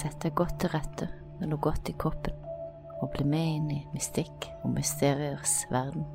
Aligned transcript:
Sett 0.00 0.22
deg 0.24 0.32
godt 0.32 0.54
til 0.62 0.70
rette 0.72 1.10
med 1.36 1.50
noe 1.50 1.60
godt 1.60 1.90
i 1.90 1.94
koppen, 2.00 2.32
og 3.02 3.10
bli 3.12 3.24
med 3.28 3.48
inn 3.58 3.66
i 3.74 3.80
mystikk 3.92 4.46
og 4.62 4.70
mysteriers 4.72 5.58
verden. 5.68 6.06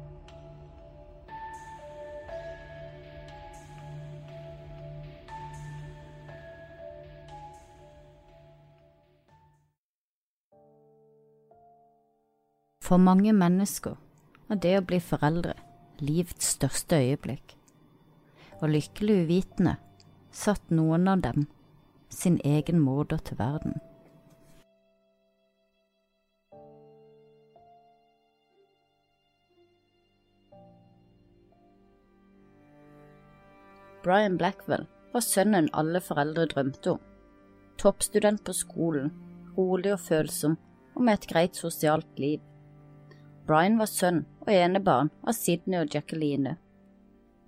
For 12.81 12.97
mange 12.97 13.33
mennesker 13.37 13.99
er 14.49 14.61
det 14.65 14.77
å 14.79 14.85
bli 14.85 14.97
foreldre 15.01 15.53
livets 16.01 16.55
største 16.57 17.03
øyeblikk, 17.05 17.53
og 18.63 18.71
lykkelig 18.73 19.25
uvitende 19.27 19.77
satt 20.33 20.73
noen 20.73 21.05
av 21.13 21.21
dem 21.21 21.45
sin 22.15 22.39
egen 22.43 22.79
morder 22.79 23.17
til 23.17 23.37
verden. 23.39 23.75
Brian 34.05 34.37
Blackwell 34.37 34.85
var 35.13 35.23
sønnen 35.25 35.69
alle 35.73 36.01
foreldre 36.01 36.45
drømte 36.45 36.91
om. 36.91 36.99
Toppstudent 37.81 38.43
på 38.45 38.53
skolen, 38.53 39.09
rolig 39.57 39.95
og 39.95 40.03
følsom 40.05 40.59
og 40.95 41.01
med 41.07 41.17
et 41.17 41.29
greit 41.31 41.57
sosialt 41.57 42.19
liv. 42.21 42.39
Brian 43.47 43.79
var 43.81 43.89
sønn 43.89 44.23
og 44.45 44.51
enebarn 44.53 45.09
av 45.25 45.33
Sydney 45.37 45.81
og 45.81 45.93
Jacqueline. 45.93 46.55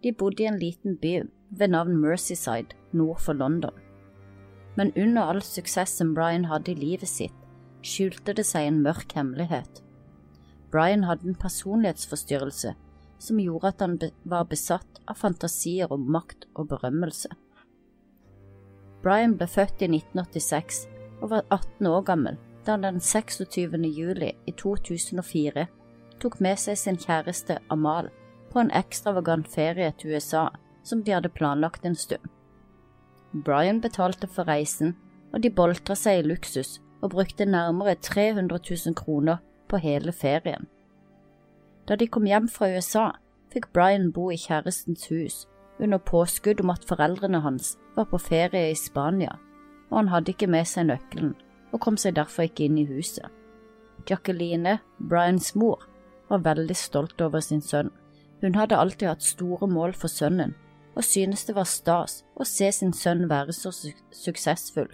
De 0.04 0.13
bodde 0.13 0.43
i 0.43 0.49
en 0.49 0.59
liten 0.62 0.98
by 1.02 1.13
ved 1.49 1.73
navn 1.73 1.98
Mercyside 2.01 2.73
nord 2.91 3.21
for 3.21 3.38
London. 3.38 3.87
Men 4.77 4.93
under 4.95 5.31
all 5.31 5.41
suksessen 5.41 6.13
Brian 6.13 6.45
hadde 6.51 6.71
i 6.71 6.77
livet 6.77 7.09
sitt, 7.09 7.35
skjulte 7.81 8.35
det 8.37 8.45
seg 8.45 8.70
en 8.70 8.81
mørk 8.85 9.15
hemmelighet. 9.17 9.81
Brian 10.71 11.07
hadde 11.07 11.31
en 11.31 11.39
personlighetsforstyrrelse 11.39 12.75
som 13.17 13.39
gjorde 13.41 13.71
at 13.71 13.81
han 13.81 13.98
var 14.23 14.45
besatt 14.51 15.01
av 15.09 15.17
fantasier 15.17 15.91
om 15.93 16.05
makt 16.13 16.45
og 16.53 16.70
berømmelse. 16.73 17.31
Brian 19.01 19.37
ble 19.39 19.48
født 19.49 19.81
i 19.81 19.89
1986 19.89 20.85
og 21.21 21.31
var 21.31 21.48
18 21.49 21.89
år 21.89 22.05
gammel 22.05 22.37
da 22.65 22.75
han 22.75 22.83
den 22.83 23.01
26. 23.01 23.77
juli 23.95 24.33
i 24.45 24.53
2004 24.59 25.67
tok 26.21 26.39
med 26.43 26.59
seg 26.59 26.77
sin 26.77 26.98
kjæreste 26.99 27.59
Amal 27.73 28.09
på 28.51 28.59
en 28.61 28.73
ekstravagant 28.75 29.48
ferie 29.49 29.93
til 29.98 30.17
USA 30.17 30.49
som 30.83 31.03
de 31.03 31.13
hadde 31.15 31.33
planlagt 31.33 31.85
en 31.85 31.95
stund. 31.95 32.25
Brian 33.43 33.82
betalte 33.82 34.27
for 34.27 34.48
reisen, 34.48 34.96
og 35.34 35.43
de 35.43 35.52
boltra 35.52 35.96
seg 35.96 36.21
i 36.21 36.27
luksus 36.27 36.77
og 37.02 37.12
brukte 37.13 37.46
nærmere 37.46 37.96
300 37.96 38.60
000 38.85 38.96
kroner 38.96 39.38
på 39.70 39.77
hele 39.77 40.12
ferien. 40.12 40.68
Da 41.88 41.96
de 41.96 42.07
kom 42.07 42.26
hjem 42.27 42.48
fra 42.52 42.70
USA, 42.76 43.12
fikk 43.54 43.70
Brian 43.74 44.12
bo 44.12 44.29
i 44.32 44.40
kjærestens 44.40 45.07
hus 45.12 45.46
under 45.79 46.02
påskudd 46.02 46.62
om 46.63 46.71
at 46.74 46.88
foreldrene 46.90 47.41
hans 47.44 47.76
var 47.96 48.07
på 48.12 48.18
ferie 48.18 48.71
i 48.71 48.76
Spania, 48.76 49.38
og 49.90 49.98
han 50.01 50.12
hadde 50.12 50.34
ikke 50.34 50.49
med 50.49 50.66
seg 50.68 50.90
nøkkelen 50.90 51.35
og 51.72 51.82
kom 51.84 51.98
seg 51.99 52.16
derfor 52.18 52.48
ikke 52.48 52.66
inn 52.66 52.79
i 52.82 52.88
huset. 52.88 53.27
Jacqueline, 54.10 54.77
Brians 54.99 55.54
mor, 55.55 55.84
var 56.29 56.44
veldig 56.46 56.76
stolt 56.76 57.22
over 57.22 57.44
sin 57.44 57.62
sønn. 57.62 57.91
Hun 58.41 58.55
hadde 58.55 58.77
alltid 58.77 59.07
hatt 59.10 59.26
store 59.26 59.68
mål 59.68 59.94
for 59.98 60.12
sønnen, 60.12 60.55
og 60.98 61.05
synes 61.05 61.45
det 61.45 61.53
var 61.53 61.70
stas 61.70 62.23
å 62.35 62.45
se 62.48 62.71
sin 62.73 62.93
sønn 62.93 63.27
være 63.29 63.53
så 63.53 63.71
su 63.71 63.91
suksessfull. 64.09 64.90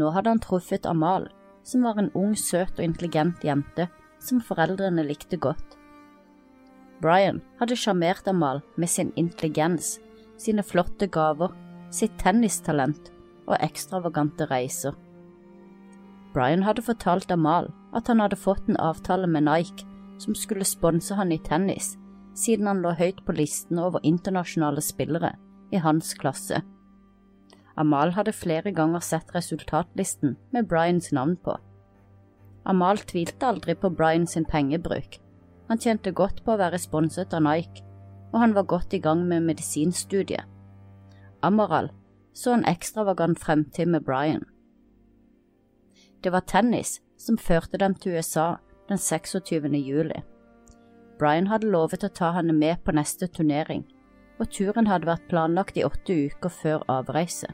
Nå 0.00 0.10
hadde 0.14 0.32
han 0.32 0.40
truffet 0.42 0.88
Amal, 0.88 1.28
som 1.64 1.84
var 1.84 2.00
en 2.00 2.10
ung, 2.16 2.32
søt 2.36 2.78
og 2.78 2.84
intelligent 2.84 3.44
jente 3.44 3.88
som 4.24 4.40
foreldrene 4.40 5.04
likte 5.04 5.36
godt. 5.36 5.76
Brian 7.04 7.42
hadde 7.60 7.76
sjarmert 7.76 8.28
Amal 8.30 8.62
med 8.80 8.88
sin 8.88 9.12
intelligens, 9.20 9.98
sine 10.40 10.64
flotte 10.64 11.06
gaver, 11.12 11.52
sitt 11.92 12.16
tennistalent 12.22 13.12
og 13.44 13.58
ekstravagante 13.60 14.48
reiser. 14.48 14.96
Brian 16.34 16.64
hadde 16.64 16.82
fortalt 16.82 17.30
Amal 17.30 17.68
at 17.94 18.08
han 18.08 18.24
hadde 18.24 18.40
fått 18.40 18.64
en 18.68 18.80
avtale 18.80 19.28
med 19.30 19.44
Nike 19.46 19.84
som 20.18 20.34
skulle 20.34 20.64
sponse 20.66 21.14
han 21.14 21.32
i 21.34 21.38
tennis, 21.44 21.94
siden 22.34 22.66
han 22.66 22.82
lå 22.82 22.94
høyt 22.98 23.22
på 23.26 23.34
listen 23.36 23.78
over 23.78 24.02
internasjonale 24.02 24.82
spillere 24.84 25.34
i 25.74 25.80
hans 25.82 26.14
klasse. 26.18 26.60
Amal 27.76 28.14
hadde 28.14 28.34
flere 28.34 28.70
ganger 28.74 29.02
sett 29.02 29.34
resultatlisten 29.34 30.36
med 30.54 30.68
Bryans 30.70 31.10
navn 31.12 31.36
på. 31.36 31.56
Amal 32.64 33.02
tvilte 33.02 33.46
aldri 33.46 33.74
på 33.74 33.90
Bryan 33.90 34.26
sin 34.26 34.46
pengebruk. 34.46 35.18
Han 35.68 35.80
tjente 35.80 36.12
godt 36.12 36.44
på 36.44 36.54
å 36.54 36.60
være 36.60 36.78
sponset 36.78 37.34
av 37.34 37.42
Nike, 37.44 37.82
og 38.32 38.40
han 38.40 38.54
var 38.54 38.68
godt 38.70 38.94
i 38.94 39.02
gang 39.02 39.24
med 39.28 39.44
medisinstudiet. 39.46 40.44
Amaral 41.44 41.90
så 42.34 42.54
en 42.54 42.64
ekstravagant 42.66 43.38
fremtid 43.38 43.86
med 43.86 44.04
Bryan. 44.04 44.44
Det 46.24 46.32
var 46.32 46.46
tennis 46.48 47.00
som 47.20 47.38
førte 47.38 47.78
dem 47.78 47.94
til 47.94 48.16
USA 48.16 48.56
den 48.88 48.98
26. 48.98 49.52
juli. 49.76 50.22
Brian 51.18 51.46
hadde 51.46 51.70
lovet 51.70 52.04
å 52.04 52.10
ta 52.10 52.32
henne 52.34 52.54
med 52.56 52.82
på 52.84 52.94
neste 52.96 53.28
turnering, 53.30 53.84
og 54.40 54.50
turen 54.50 54.88
hadde 54.90 55.08
vært 55.08 55.28
planlagt 55.30 55.78
i 55.78 55.84
åtte 55.86 56.16
uker 56.26 56.50
før 56.50 56.82
avreise. 56.90 57.52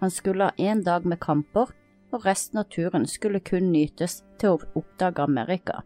Han 0.00 0.12
skulle 0.12 0.50
ha 0.50 0.56
én 0.60 0.82
dag 0.84 1.06
med 1.08 1.22
kamper, 1.24 1.72
og 2.12 2.26
resten 2.28 2.60
av 2.60 2.68
turen 2.70 3.06
skulle 3.10 3.40
kun 3.40 3.72
nytes 3.72 4.20
til 4.38 4.54
å 4.54 4.80
oppdage 4.80 5.24
Amerika. 5.24 5.80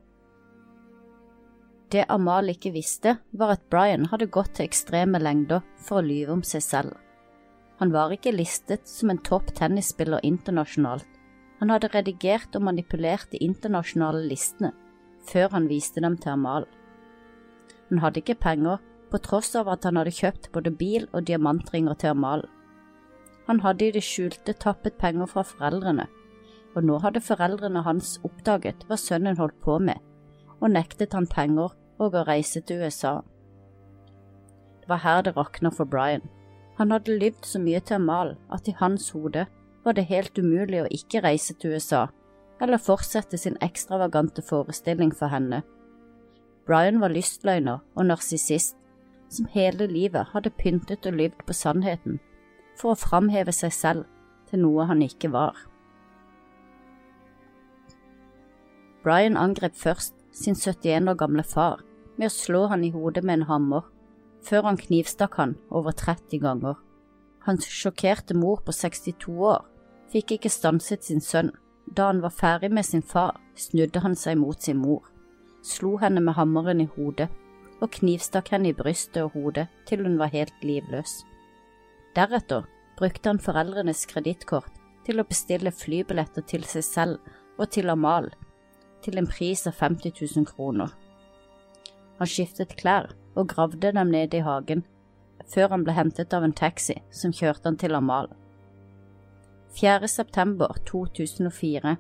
Det 1.89 2.05
Amal 2.13 2.51
ikke 2.53 2.75
visste, 2.75 3.15
var 3.33 3.55
at 3.55 3.69
Brian 3.71 4.11
hadde 4.11 4.29
gått 4.29 4.57
til 4.59 4.67
ekstreme 4.67 5.21
lengder 5.23 5.63
for 5.87 6.03
å 6.03 6.05
lyve 6.05 6.35
om 6.35 6.43
seg 6.45 6.65
selv. 6.65 6.99
Han 7.79 7.95
var 7.95 8.13
ikke 8.13 8.35
listet 8.35 8.91
som 8.91 9.15
en 9.15 9.23
topp 9.25 9.55
tennisspiller 9.57 10.21
internasjonalt, 10.27 11.07
han 11.59 11.73
hadde 11.73 11.91
redigert 11.91 12.55
og 12.55 12.67
manipulert 12.69 13.33
de 13.33 13.41
internasjonale 13.43 14.21
listene 14.31 14.75
før 15.29 15.53
han 15.55 15.69
viste 15.71 16.03
dem 16.05 16.17
til 16.21 16.35
Amal. 16.35 16.67
Han 17.89 18.03
hadde 18.03 18.23
ikke 18.23 18.41
penger, 18.43 18.79
på 19.09 19.21
tross 19.25 19.55
av 19.57 19.71
at 19.73 19.87
han 19.89 19.97
hadde 19.97 20.13
kjøpt 20.13 20.51
både 20.53 20.71
bil 20.77 21.07
og 21.17 21.25
diamantringer 21.29 21.97
til 21.97 22.13
Amal. 22.13 22.43
Han 23.49 23.63
hadde 23.65 23.87
i 23.87 23.95
det 23.95 24.05
skjulte 24.05 24.53
tappet 24.61 24.99
penger 25.01 25.31
fra 25.31 25.45
foreldrene, 25.49 26.05
og 26.77 26.85
nå 26.85 26.99
hadde 27.01 27.25
foreldrene 27.25 27.81
hans 27.87 28.19
oppdaget 28.29 28.85
hva 28.89 28.99
sønnen 29.01 29.39
holdt 29.41 29.57
på 29.65 29.79
med, 29.81 29.97
og 30.61 30.75
nektet 30.75 31.17
han 31.17 31.31
penger 31.31 31.73
og 31.99 32.19
å 32.19 32.27
reise 32.29 32.61
til 32.61 32.85
USA. 32.85 33.21
Det 34.83 34.93
var 34.93 35.05
her 35.05 35.25
det 35.25 35.37
rakna 35.37 35.73
for 35.73 35.89
Brian. 35.89 36.29
Han 36.77 36.93
hadde 36.93 37.17
lyvd 37.17 37.49
så 37.49 37.61
mye 37.63 37.81
til 37.81 37.97
Amal 37.97 38.37
at 38.53 38.69
i 38.69 38.77
hans 38.79 39.09
hode 39.17 39.49
var 39.85 39.97
det 39.97 40.11
helt 40.13 40.37
umulig 40.39 40.85
å 40.85 40.93
ikke 40.93 41.25
reise 41.25 41.57
til 41.57 41.79
USA 41.79 42.07
eller 42.61 42.81
fortsette 42.83 43.39
sin 43.39 43.57
ekstravagante 43.63 44.43
forestilling 44.43 45.13
for 45.15 45.31
henne. 45.33 45.63
Brian 46.67 47.01
var 47.01 47.15
lystløgner 47.15 47.79
og 47.95 48.07
narsissist, 48.07 48.77
som 49.29 49.49
hele 49.53 49.87
livet 49.87 50.31
hadde 50.33 50.51
pyntet 50.51 51.07
og 51.07 51.17
lyvd 51.17 51.45
på 51.47 51.57
sannheten 51.57 52.19
for 52.79 52.93
å 52.95 53.01
framheve 53.01 53.53
seg 53.53 53.75
selv 53.75 54.07
til 54.49 54.63
noe 54.63 54.87
han 54.89 55.03
ikke 55.05 55.31
var. 55.35 55.57
Brian 59.05 59.37
angrep 59.37 59.77
først 59.77 60.15
sin 60.33 60.57
71 60.57 61.09
år 61.11 61.19
gamle 61.19 61.45
far 61.45 61.83
med 62.19 62.29
å 62.29 62.35
slå 62.35 62.67
han 62.73 62.85
i 62.85 62.93
hodet 62.93 63.23
med 63.25 63.41
en 63.41 63.49
hammer, 63.51 63.87
før 64.45 64.69
han 64.71 64.81
knivstakk 64.81 65.39
han 65.39 65.57
over 65.71 65.95
30 65.97 66.43
ganger. 66.43 66.77
Hans 67.47 67.69
sjokkerte 67.71 68.37
mor 68.37 68.61
på 68.65 68.75
62 68.75 69.33
år 69.39 69.65
fikk 70.13 70.37
ikke 70.37 70.53
stanset 70.53 71.07
sin 71.07 71.23
sønn. 71.25 71.53
Da 71.97 72.07
han 72.11 72.21
var 72.21 72.35
ferdig 72.35 72.71
med 72.73 72.87
sin 72.87 73.03
far, 73.03 73.39
snudde 73.57 74.01
han 74.05 74.17
seg 74.17 74.39
mot 74.39 74.63
sin 74.63 74.81
mor, 74.81 75.05
slo 75.65 75.97
henne 76.03 76.21
med 76.21 76.37
hammeren 76.39 76.83
i 76.85 76.89
hodet 76.97 77.29
og 77.81 77.93
knivstakk 77.95 78.51
henne 78.53 78.73
i 78.73 78.77
brystet 78.77 79.23
og 79.23 79.37
hodet 79.37 79.69
til 79.87 80.03
hun 80.05 80.19
var 80.19 80.33
helt 80.35 80.55
livløs. 80.67 81.23
Deretter 82.17 82.67
brukte 82.99 83.31
han 83.31 83.43
foreldrenes 83.43 84.07
kredittkort 84.11 84.73
til 85.07 85.21
å 85.21 85.27
bestille 85.29 85.73
flybilletter 85.73 86.45
til 86.51 86.67
seg 86.67 86.85
selv 86.85 87.35
og 87.59 87.71
til 87.75 87.91
Amal, 87.91 88.29
til 89.03 89.19
en 89.21 89.31
pris 89.31 89.65
av 89.71 89.79
50 89.79 90.19
000 90.19 90.49
kroner. 90.51 90.91
Han 92.19 92.31
skiftet 92.31 92.77
klær 92.81 93.13
og 93.39 93.49
gravde 93.55 93.93
dem 93.95 94.11
nede 94.11 94.41
i 94.41 94.45
hagen, 94.45 94.83
før 95.47 95.71
han 95.77 95.87
ble 95.87 95.95
hentet 95.95 96.35
av 96.35 96.45
en 96.45 96.57
taxi 96.57 96.99
som 97.15 97.33
kjørte 97.33 97.71
han 97.71 97.79
til 97.79 97.95
Amal. 97.95 98.29
4. 99.77 100.09
september 100.09 100.75
2004, 100.87 101.97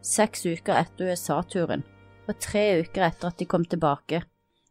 seks 0.00 0.46
uker 0.46 0.76
etter 0.78 1.10
USA-turen 1.10 1.82
og 2.30 2.36
tre 2.38 2.62
uker 2.80 3.02
etter 3.02 3.32
at 3.32 3.40
de 3.40 3.46
kom 3.50 3.64
tilbake, 3.66 4.22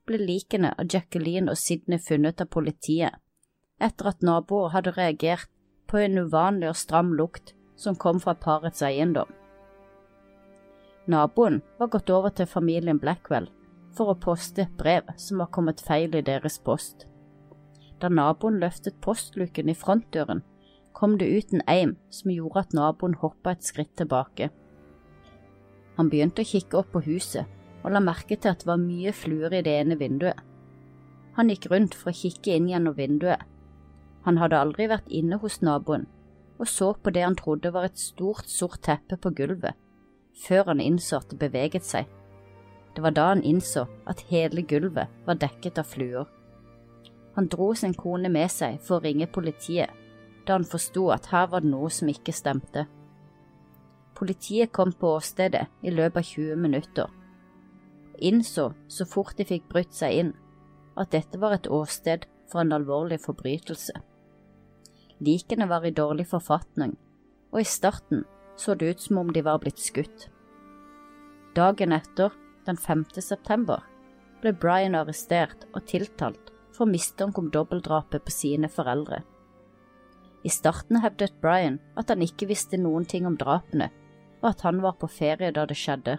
ble 0.07 0.19
likene 0.23 0.71
av 0.79 0.87
Jacqueline 0.87 1.51
og 1.51 1.59
Sydney 1.59 1.99
funnet 1.99 2.39
av 2.41 2.47
politiet, 2.55 3.19
etter 3.83 4.13
at 4.13 4.23
naboer 4.23 4.71
hadde 4.71 4.95
reagert 4.95 5.51
på 5.91 5.99
en 5.99 6.17
uvanlig 6.23 6.71
og 6.71 6.79
stram 6.79 7.11
lukt 7.19 7.53
som 7.75 7.99
kom 7.99 8.21
fra 8.23 8.33
parets 8.39 8.81
eiendom. 8.87 9.29
Naboen 11.11 11.59
var 11.77 11.91
gått 11.91 12.09
over 12.09 12.31
til 12.31 12.47
familien 12.47 13.01
Blackwell 13.03 13.49
for 13.97 14.13
å 14.13 14.19
poste 14.21 14.63
et 14.63 14.77
brev 14.79 15.11
som 15.19 15.43
var 15.43 15.51
kommet 15.51 15.83
feil 15.83 16.15
i 16.15 16.23
deres 16.23 16.55
post. 16.63 17.03
Da 17.99 18.07
naboen 18.07 18.61
løftet 18.63 19.01
postluken 19.03 19.69
i 19.69 19.75
frontdøren, 19.75 20.45
kom 20.99 21.15
det 21.17 21.29
ut 21.31 21.53
en 21.53 21.63
eim 21.71 21.93
som 22.11 22.31
gjorde 22.33 22.65
at 22.65 22.73
naboen 22.75 23.15
hoppa 23.21 23.53
et 23.55 23.63
skritt 23.63 23.93
tilbake. 23.95 24.49
Han 25.95 26.09
begynte 26.11 26.43
å 26.43 26.49
kikke 26.49 26.81
opp 26.81 26.91
på 26.91 27.05
huset 27.05 27.47
og 27.79 27.93
la 27.93 28.01
merke 28.03 28.35
til 28.35 28.51
at 28.51 28.63
det 28.63 28.67
var 28.67 28.81
mye 28.81 29.13
fluer 29.15 29.53
i 29.55 29.61
det 29.63 29.77
ene 29.79 29.95
vinduet. 29.99 30.35
Han 31.37 31.47
gikk 31.51 31.69
rundt 31.71 31.95
for 31.95 32.11
å 32.11 32.19
kikke 32.19 32.51
inn 32.51 32.67
gjennom 32.67 32.97
vinduet. 32.97 33.45
Han 34.25 34.41
hadde 34.41 34.59
aldri 34.59 34.89
vært 34.91 35.07
inne 35.07 35.39
hos 35.39 35.61
naboen, 35.63 36.03
og 36.59 36.67
så 36.67 36.91
på 36.91 37.13
det 37.15 37.23
han 37.23 37.37
trodde 37.39 37.71
var 37.71 37.87
et 37.87 38.01
stort, 38.01 38.49
sort 38.51 38.81
teppe 38.83 39.15
på 39.15 39.31
gulvet, 39.37 39.77
før 40.35 40.73
han 40.73 40.83
innså 40.83 41.21
at 41.21 41.31
det 41.31 41.39
beveget 41.39 41.87
seg. 41.87 42.09
Det 42.95 43.05
var 43.05 43.15
da 43.15 43.29
han 43.31 43.45
innså 43.47 43.85
at 44.09 44.25
hele 44.33 44.65
gulvet 44.67 45.07
var 45.23 45.39
dekket 45.39 45.79
av 45.79 45.87
fluer. 45.87 46.27
Han 47.37 47.47
dro 47.47 47.71
sin 47.71 47.95
kone 47.95 48.27
med 48.27 48.51
seg 48.51 48.81
for 48.83 48.99
å 48.99 49.05
ringe 49.07 49.29
politiet, 49.31 49.87
da 50.49 50.57
han 50.57 50.65
forsto 50.65 51.11
at 51.13 51.29
her 51.29 51.45
var 51.51 51.61
det 51.61 51.69
noe 51.69 51.91
som 51.93 52.09
ikke 52.09 52.33
stemte. 52.33 52.87
Politiet 54.17 54.73
kom 54.73 54.91
på 54.97 55.13
åstedet 55.19 55.67
i 55.85 55.93
løpet 55.93 56.23
av 56.23 56.31
20 56.33 56.57
minutter, 56.59 57.11
og 58.09 58.23
innså 58.31 58.71
så 58.89 59.05
fort 59.07 59.37
de 59.37 59.45
fikk 59.45 59.69
brutt 59.69 59.93
seg 59.95 60.17
inn, 60.23 60.33
at 60.97 61.13
dette 61.13 61.37
var 61.39 61.53
et 61.55 61.69
åsted 61.69 62.25
for 62.49 62.63
en 62.63 62.73
alvorlig 62.75 63.21
forbrytelse. 63.23 63.93
Likene 65.21 65.69
var 65.69 65.85
i 65.85 65.93
dårlig 65.93 66.25
forfatning, 66.33 66.97
og 67.53 67.61
i 67.61 67.69
starten 67.69 68.25
så 68.59 68.73
det 68.75 68.89
ut 68.89 69.05
som 69.05 69.21
om 69.21 69.31
de 69.31 69.45
var 69.45 69.61
blitt 69.61 69.79
skutt. 69.79 70.27
Dagen 71.55 71.93
etter, 71.95 72.33
den 72.65 72.77
5. 72.77 73.05
september, 73.21 73.85
ble 74.41 74.51
Brian 74.55 74.97
arrestert 74.97 75.67
og 75.73 75.85
tiltalt 75.87 76.51
for 76.75 76.89
mistanke 76.89 77.39
om 77.39 77.51
dobbeltdrapet 77.53 78.25
på 78.25 78.33
sine 78.33 78.69
foreldre. 78.71 79.21
I 80.43 80.49
starten 80.49 81.01
hevdet 81.03 81.35
Brian 81.41 81.79
at 81.99 82.09
han 82.09 82.23
ikke 82.23 82.47
visste 82.47 82.79
noen 82.79 83.05
ting 83.05 83.27
om 83.27 83.35
drapene, 83.37 83.89
og 84.39 84.53
at 84.53 84.61
han 84.63 84.79
var 84.83 84.95
på 84.99 85.09
ferie 85.11 85.51
da 85.51 85.65
det 85.67 85.77
skjedde. 85.77 86.17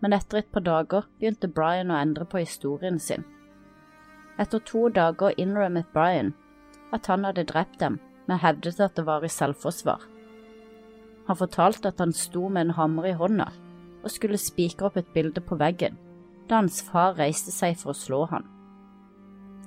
Men 0.00 0.14
etter 0.14 0.42
et 0.42 0.50
par 0.52 0.64
dager 0.66 1.06
begynte 1.18 1.48
Brian 1.48 1.90
å 1.90 1.98
endre 1.98 2.26
på 2.28 2.42
historien 2.42 3.00
sin. 3.00 3.24
Etter 4.38 4.60
to 4.62 4.88
dager 4.94 5.34
innrømmet 5.40 5.88
Brian 5.94 6.34
at 6.94 7.08
han 7.10 7.24
hadde 7.26 7.48
drept 7.48 7.80
dem, 7.80 7.98
men 8.28 8.40
hevdet 8.42 8.80
at 8.80 8.94
det 8.96 9.06
var 9.08 9.24
i 9.24 9.32
selvforsvar. 9.32 10.04
Han 11.28 11.36
fortalte 11.36 11.90
at 11.90 11.98
han 12.00 12.12
sto 12.16 12.48
med 12.48 12.68
en 12.68 12.76
hammer 12.76 13.08
i 13.08 13.16
hånda 13.16 13.48
og 14.04 14.12
skulle 14.12 14.40
spikre 14.40 14.88
opp 14.88 14.96
et 15.00 15.10
bilde 15.16 15.42
på 15.44 15.58
veggen, 15.60 15.96
da 16.48 16.60
hans 16.60 16.80
far 16.84 17.16
reiste 17.18 17.52
seg 17.52 17.76
for 17.80 17.92
å 17.92 17.98
slå 17.98 18.20
han. 18.30 18.44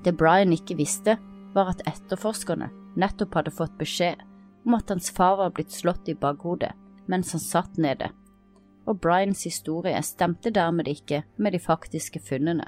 Det 0.06 0.16
Brian 0.18 0.54
ikke 0.56 0.80
visste, 0.80 1.18
var 1.54 1.74
at 1.74 1.84
etterforskerne 1.90 2.70
nettopp 2.96 3.38
hadde 3.40 3.54
fått 3.56 3.78
beskjed 3.80 4.22
om 4.66 4.76
at 4.78 4.90
hans 4.90 5.10
far 5.12 5.38
var 5.38 5.54
blitt 5.56 5.72
slått 5.72 6.10
i 6.10 6.16
bakhodet 6.16 6.74
mens 7.10 7.32
han 7.34 7.42
satt 7.44 7.78
nede, 7.82 8.12
og 8.88 9.00
Bryans 9.02 9.44
historie 9.46 10.00
stemte 10.06 10.52
dermed 10.54 10.88
ikke 10.88 11.24
med 11.38 11.54
de 11.56 11.60
faktiske 11.60 12.22
funnene. 12.24 12.68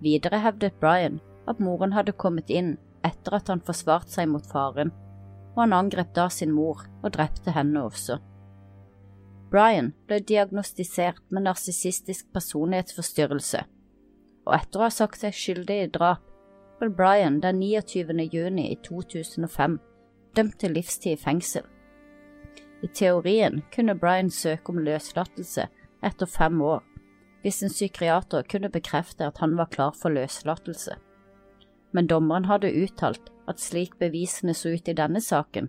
Videre 0.00 0.40
hevdet 0.44 0.80
Brian 0.80 1.20
at 1.48 1.60
moren 1.60 1.94
hadde 1.96 2.16
kommet 2.16 2.50
inn 2.50 2.76
etter 3.06 3.38
at 3.38 3.48
han 3.48 3.62
forsvarte 3.64 4.12
seg 4.12 4.28
mot 4.28 4.46
faren, 4.46 4.92
og 5.54 5.62
han 5.64 5.76
angrep 5.76 6.12
da 6.16 6.28
sin 6.32 6.52
mor 6.54 6.84
og 7.02 7.12
drepte 7.16 7.54
henne 7.54 7.84
også. 7.84 8.18
Brian 9.50 9.92
ble 10.06 10.20
diagnostisert 10.22 11.22
med 11.30 11.48
narsissistisk 11.48 12.28
personlighetsforstyrrelse, 12.34 13.64
og 14.46 14.52
etter 14.56 14.80
å 14.80 14.86
ha 14.86 14.92
sagt 14.94 15.20
seg 15.22 15.34
skyldig 15.34 15.78
i 15.84 15.90
drap, 15.90 16.22
ble 16.80 16.90
Brian 16.90 17.40
den 17.44 17.60
29. 17.60 18.16
juni 18.32 18.70
i 18.72 18.78
2005 18.86 19.76
dømt 20.36 20.56
til 20.60 20.74
livstid 20.74 21.12
i 21.12 21.20
fengsel. 21.20 21.66
I 22.82 22.88
teorien 22.88 23.60
kunne 23.74 23.98
Brian 23.98 24.30
søke 24.30 24.72
om 24.72 24.80
løslatelse 24.80 25.68
etter 26.02 26.26
fem 26.26 26.60
år, 26.64 26.80
hvis 27.42 27.62
en 27.62 27.72
psykiater 27.72 28.42
kunne 28.48 28.72
bekrefte 28.72 29.28
at 29.28 29.38
han 29.44 29.56
var 29.56 29.68
klar 29.72 29.94
for 29.96 30.12
løslatelse 30.12 30.96
men 31.92 32.06
dommeren 32.06 32.46
hadde 32.46 32.72
uttalt 32.82 33.30
at 33.50 33.60
slik 33.60 33.96
bevisene 33.98 34.54
så 34.54 34.74
ut 34.74 34.88
i 34.88 34.96
denne 34.96 35.20
saken, 35.20 35.68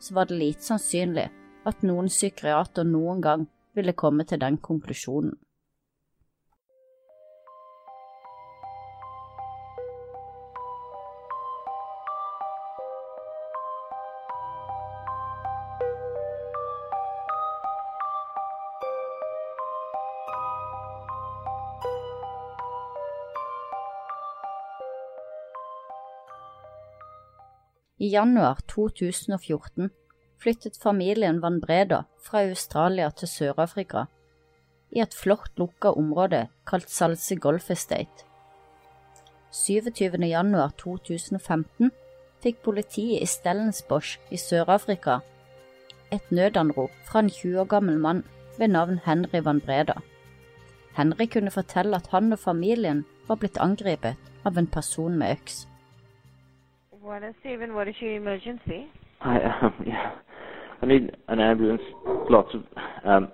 så 0.00 0.14
var 0.14 0.30
det 0.30 0.40
lite 0.40 0.66
sannsynlig 0.66 1.28
at 1.68 1.84
noen 1.86 2.08
psykiater 2.10 2.86
noen 2.88 3.20
gang 3.22 3.46
ville 3.76 3.94
komme 3.94 4.24
til 4.26 4.40
den 4.40 4.58
konklusjonen. 4.58 5.36
Januar 28.10 28.60
2014 28.66 29.90
flyttet 30.40 30.76
familien 30.76 31.40
Van 31.42 31.60
Breda 31.60 32.04
fra 32.18 32.42
Australia 32.48 33.10
til 33.10 33.28
Sør-Afrika, 33.28 34.06
i 34.90 35.00
et 35.04 35.14
flott 35.14 35.58
lukka 35.60 35.92
område 35.94 36.46
kalt 36.66 36.90
Salse 36.90 37.36
Golf 37.36 37.70
Estate. 37.70 38.26
27. 39.52 40.18
januar 40.26 40.72
2015 40.78 41.90
fikk 42.42 42.62
politiet 42.64 43.22
i 43.22 43.28
Stellensbosch 43.28 44.18
i 44.30 44.38
Sør-Afrika 44.40 45.20
et 46.10 46.32
nødanrop 46.34 46.90
fra 47.06 47.22
en 47.22 47.30
20 47.30 47.60
år 47.60 47.68
gammel 47.70 47.98
mann 47.98 48.24
ved 48.58 48.68
navn 48.68 49.00
Henry 49.04 49.44
Van 49.44 49.60
Breda. 49.60 49.94
Henry 50.96 51.26
kunne 51.26 51.50
fortelle 51.50 51.96
at 51.96 52.10
han 52.10 52.32
og 52.32 52.38
familien 52.38 53.04
var 53.28 53.38
blitt 53.38 53.60
angrepet 53.62 54.16
av 54.44 54.58
en 54.58 54.66
person 54.66 55.18
med 55.18 55.36
øks. 55.36 55.66
What 57.10 57.24
is 57.24 57.34
Stephen? 57.40 57.74
What 57.74 57.88
is 57.88 57.96
your 57.98 58.14
emergency? 58.14 58.86
I 59.20 59.40
um, 59.40 59.74
yeah. 59.84 60.12
I 60.80 60.86
need 60.86 61.10
an 61.26 61.40
ambulance. 61.40 61.82
Lots 62.06 62.54
of 62.54 62.62
um. 63.04 63.32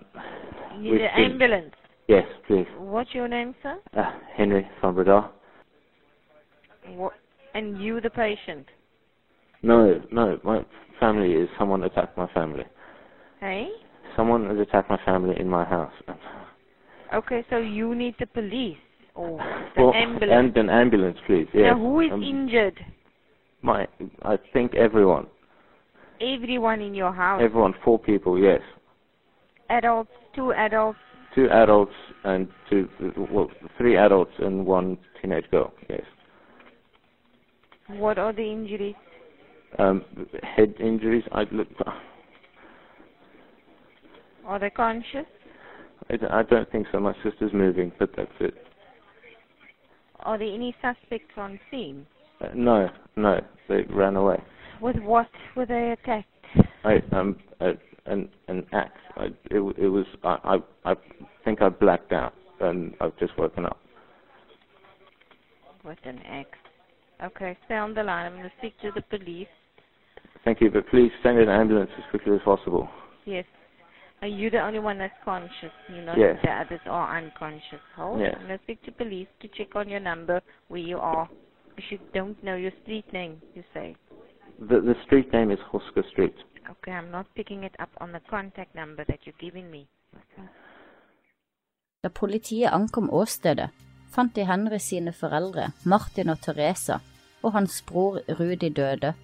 You 0.80 0.92
need 0.94 1.02
an 1.02 1.10
ambulance. 1.32 1.74
Yes, 2.08 2.24
please. 2.46 2.64
What's 2.78 3.12
your 3.12 3.28
name, 3.28 3.54
sir? 3.62 3.78
Uh, 3.94 4.12
Henry 4.34 4.66
from 4.80 4.96
Bradar. 4.96 5.28
Wha 6.88 7.10
and 7.52 7.78
you, 7.78 8.00
the 8.00 8.08
patient. 8.08 8.64
No, 9.62 10.00
no. 10.10 10.40
My 10.42 10.64
family 10.98 11.34
is 11.34 11.46
someone 11.58 11.82
attacked 11.82 12.16
my 12.16 12.28
family. 12.32 12.64
Hey? 13.40 13.68
Someone 14.16 14.48
has 14.48 14.58
attacked 14.58 14.88
my 14.88 14.98
family 15.04 15.38
in 15.38 15.50
my 15.50 15.64
house. 15.64 15.92
Okay, 17.12 17.44
so 17.50 17.58
you 17.58 17.94
need 17.94 18.14
the 18.18 18.26
police 18.26 18.78
or 19.14 19.36
the 19.76 19.82
Well, 19.82 19.92
ambulance. 19.94 20.32
and 20.32 20.56
an 20.56 20.70
ambulance, 20.70 21.18
please. 21.26 21.46
Yes. 21.52 21.74
Now, 21.74 21.78
who 21.78 22.00
is 22.00 22.10
Um, 22.10 22.22
injured? 22.22 22.82
My, 23.66 23.88
I 24.22 24.38
think 24.52 24.76
everyone. 24.76 25.26
Everyone 26.20 26.80
in 26.80 26.94
your 26.94 27.12
house. 27.12 27.42
Everyone. 27.42 27.74
Four 27.84 27.98
people. 27.98 28.38
Yes. 28.38 28.60
adults, 29.68 30.10
two 30.36 30.52
adults. 30.52 31.00
Two 31.34 31.48
adults 31.50 31.92
and 32.22 32.46
two, 32.70 32.88
well, 33.28 33.50
three 33.76 33.96
adults 33.96 34.30
and 34.38 34.64
one 34.64 34.96
teenage 35.20 35.50
girl. 35.50 35.72
Yes. 35.90 36.02
What 37.88 38.18
are 38.18 38.32
the 38.32 38.44
injuries? 38.44 38.94
Um, 39.80 40.04
head 40.44 40.74
injuries. 40.78 41.24
I 41.32 41.42
look. 41.50 41.66
Are 44.46 44.60
they 44.60 44.70
conscious? 44.70 45.26
I, 46.08 46.16
d- 46.16 46.26
I 46.30 46.44
don't 46.44 46.70
think 46.70 46.86
so. 46.92 47.00
My 47.00 47.14
sister's 47.24 47.52
moving, 47.52 47.90
but 47.98 48.10
that's 48.16 48.30
it. 48.38 48.54
Are 50.20 50.38
there 50.38 50.54
any 50.54 50.72
suspects 50.80 51.34
on 51.36 51.58
scene? 51.68 52.06
Uh, 52.40 52.48
no, 52.54 52.88
no, 53.16 53.40
they 53.68 53.82
ran 53.90 54.16
away. 54.16 54.42
With 54.80 54.96
what 54.96 55.28
were 55.56 55.66
they 55.66 55.92
attacked? 55.92 56.28
I 56.84 57.02
um 57.12 57.36
uh, 57.60 57.72
an 58.06 58.28
an 58.48 58.66
axe. 58.72 58.92
I, 59.16 59.26
it 59.50 59.60
it 59.78 59.88
was 59.88 60.06
I, 60.22 60.58
I 60.84 60.92
I 60.92 60.94
think 61.44 61.62
I 61.62 61.68
blacked 61.68 62.12
out 62.12 62.34
and 62.60 62.94
I've 63.00 63.16
just 63.18 63.36
woken 63.38 63.64
up. 63.64 63.78
With 65.84 65.98
an 66.04 66.18
axe. 66.28 66.58
Okay, 67.24 67.56
stay 67.64 67.76
on 67.76 67.94
the 67.94 68.02
line. 68.02 68.26
I'm 68.26 68.32
going 68.32 68.44
to 68.44 68.52
speak 68.58 68.74
to 68.82 68.90
the 68.94 69.02
police. 69.02 69.46
Thank 70.44 70.60
you, 70.60 70.70
but 70.70 70.86
please 70.88 71.10
send 71.22 71.38
an 71.38 71.48
ambulance 71.48 71.90
as 71.96 72.04
quickly 72.10 72.34
as 72.34 72.42
possible. 72.44 72.88
Yes. 73.24 73.44
Are 74.20 74.28
you 74.28 74.50
the 74.50 74.60
only 74.60 74.80
one 74.80 74.98
that's 74.98 75.14
conscious? 75.24 75.72
You 75.88 76.02
know, 76.02 76.14
Yes. 76.16 76.38
the 76.42 76.50
others 76.50 76.80
are 76.86 77.16
unconscious. 77.16 77.80
Hold. 77.96 78.20
Yes. 78.20 78.34
I'm 78.38 78.46
going 78.46 78.58
to 78.58 78.64
speak 78.64 78.82
to 78.84 78.92
police 78.92 79.28
to 79.40 79.48
check 79.48 79.76
on 79.76 79.88
your 79.88 80.00
number, 80.00 80.40
where 80.68 80.80
you 80.80 80.98
are. 80.98 81.28
You 81.78 81.98
don't 82.14 82.42
know 82.42 82.56
your 82.56 82.72
street 82.82 83.12
name, 83.12 83.40
you 83.54 83.62
say. 83.74 83.96
the, 84.58 84.80
the 84.80 84.94
street 85.04 85.32
name 85.32 85.50
is 85.50 85.58
Huska 85.72 86.02
Street. 86.10 86.34
Okay, 86.70 86.92
I'm 86.92 87.10
not 87.10 87.26
picking 87.34 87.64
it 87.64 87.74
up 87.78 87.90
on 88.00 88.12
the 88.12 88.20
contact 88.30 88.74
number 88.74 89.04
that 89.04 89.18
you're 89.26 89.40
giving 89.40 89.70
me. 89.70 89.86
Da 92.02 92.08
politiet 92.08 92.72
ankom 92.72 93.10
åstedet, 93.10 93.70
fant 94.10 94.34
de 94.34 94.44
Henry 94.44 94.78
sine 94.78 95.12
foreldre, 95.12 95.72
Martin 95.84 96.28
og 96.28 96.40
Teresa, 96.40 96.98
og 97.42 97.52
hans 97.52 97.82
bror 97.82 98.20
Rudi 98.40 98.68
døde. 98.68 99.14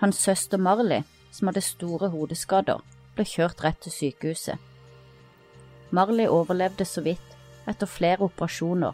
Hans 0.00 0.16
søster 0.16 0.58
Marley, 0.58 1.02
som 1.30 1.48
hadde 1.48 1.60
store 1.60 2.08
hodeskader, 2.08 2.82
ble 3.14 3.24
kjørt 3.24 3.64
rett 3.64 3.80
til 3.80 3.92
sykehuset. 3.92 4.58
Marley 5.90 6.26
overlevde 6.26 6.84
så 6.84 7.02
vidt 7.02 7.36
etter 7.68 7.86
flere 7.86 8.24
operasjoner 8.24 8.92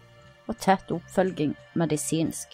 og 0.49 0.57
tett 0.57 0.91
oppfølging 0.91 1.55
medisinsk, 1.75 2.49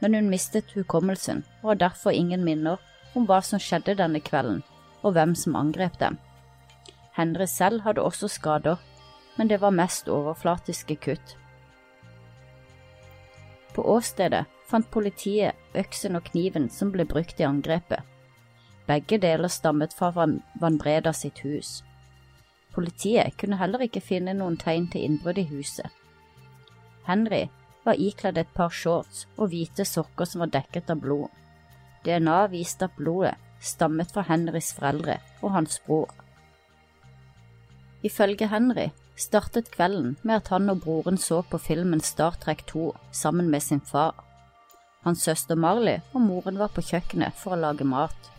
men 0.00 0.14
hun 0.14 0.30
mistet 0.30 0.72
hukommelsen 0.76 1.44
og 1.62 1.70
har 1.70 1.82
derfor 1.86 2.16
ingen 2.16 2.44
minner 2.44 2.80
om 3.14 3.26
hva 3.28 3.40
som 3.44 3.62
skjedde 3.62 3.96
denne 4.00 4.20
kvelden 4.20 4.62
og 5.02 5.14
hvem 5.16 5.34
som 5.38 5.56
angrep 5.56 5.98
dem. 6.00 6.18
Henry 7.16 7.46
selv 7.48 7.80
hadde 7.86 8.02
også 8.02 8.28
skader, 8.28 8.76
men 9.36 9.48
det 9.48 9.60
var 9.60 9.72
mest 9.72 10.08
overflatiske 10.08 10.96
kutt. 10.96 11.36
På 13.74 13.84
åstedet 13.96 14.44
fant 14.68 14.88
politiet 14.90 15.56
øksen 15.76 16.16
og 16.16 16.28
kniven 16.30 16.68
som 16.72 16.92
ble 16.92 17.06
brukt 17.08 17.40
i 17.40 17.46
angrepet. 17.48 18.00
Begge 18.86 19.18
deler 19.22 19.50
stammet 19.50 19.94
fra 19.94 20.12
Van 20.14 20.78
Breda 20.78 21.12
sitt 21.12 21.42
hus. 21.44 21.82
Politiet 22.74 23.36
kunne 23.40 23.58
heller 23.60 23.86
ikke 23.86 24.04
finne 24.04 24.34
noen 24.36 24.58
tegn 24.60 24.88
til 24.92 25.06
innbrudd 25.06 25.40
i 25.40 25.46
huset. 25.48 25.88
Henry 27.06 27.46
var 27.86 28.00
ikledd 28.02 28.38
et 28.38 28.52
par 28.54 28.74
shorts 28.74 29.24
og 29.36 29.52
hvite 29.52 29.86
sokker 29.86 30.28
som 30.28 30.44
var 30.44 30.52
dekket 30.54 30.90
av 30.92 31.00
blod. 31.02 31.30
DNA 32.06 32.38
viste 32.52 32.86
at 32.86 32.98
blodet 32.98 33.36
stammet 33.62 34.12
fra 34.12 34.26
Henrys 34.28 34.72
foreldre 34.76 35.18
og 35.40 35.54
hans 35.56 35.80
bror. 35.86 36.10
Ifølge 38.06 38.50
Henry 38.52 38.90
startet 39.16 39.70
kvelden 39.72 40.16
med 40.22 40.42
at 40.42 40.52
han 40.52 40.70
og 40.70 40.82
broren 40.84 41.18
så 41.18 41.40
på 41.50 41.58
filmen 41.58 42.02
Star 42.04 42.36
Trek 42.42 42.66
2 42.68 42.90
sammen 43.12 43.50
med 43.50 43.62
sin 43.62 43.80
far. 43.80 44.14
Hans 45.06 45.22
søster 45.22 45.54
Marley 45.54 46.02
og 46.12 46.20
moren 46.20 46.58
var 46.58 46.74
på 46.74 46.84
kjøkkenet 46.84 47.34
for 47.38 47.56
å 47.56 47.60
lage 47.62 47.86
mat. 47.86 48.30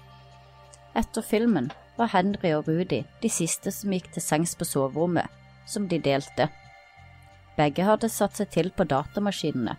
Etter 0.96 1.26
filmen 1.26 1.72
var 1.98 2.12
Henry 2.14 2.54
og 2.58 2.68
Rudi 2.70 3.04
de 3.24 3.30
siste 3.32 3.74
som 3.74 3.94
gikk 3.94 4.12
til 4.14 4.24
sengs 4.24 4.56
på 4.58 4.68
soverommet, 4.68 5.28
som 5.68 5.88
de 5.90 6.00
delte. 6.00 6.50
Begge 7.58 7.86
hadde 7.88 8.10
satt 8.14 8.38
seg 8.38 8.52
til 8.54 8.72
på 8.72 8.86
datamaskinene. 8.86 9.76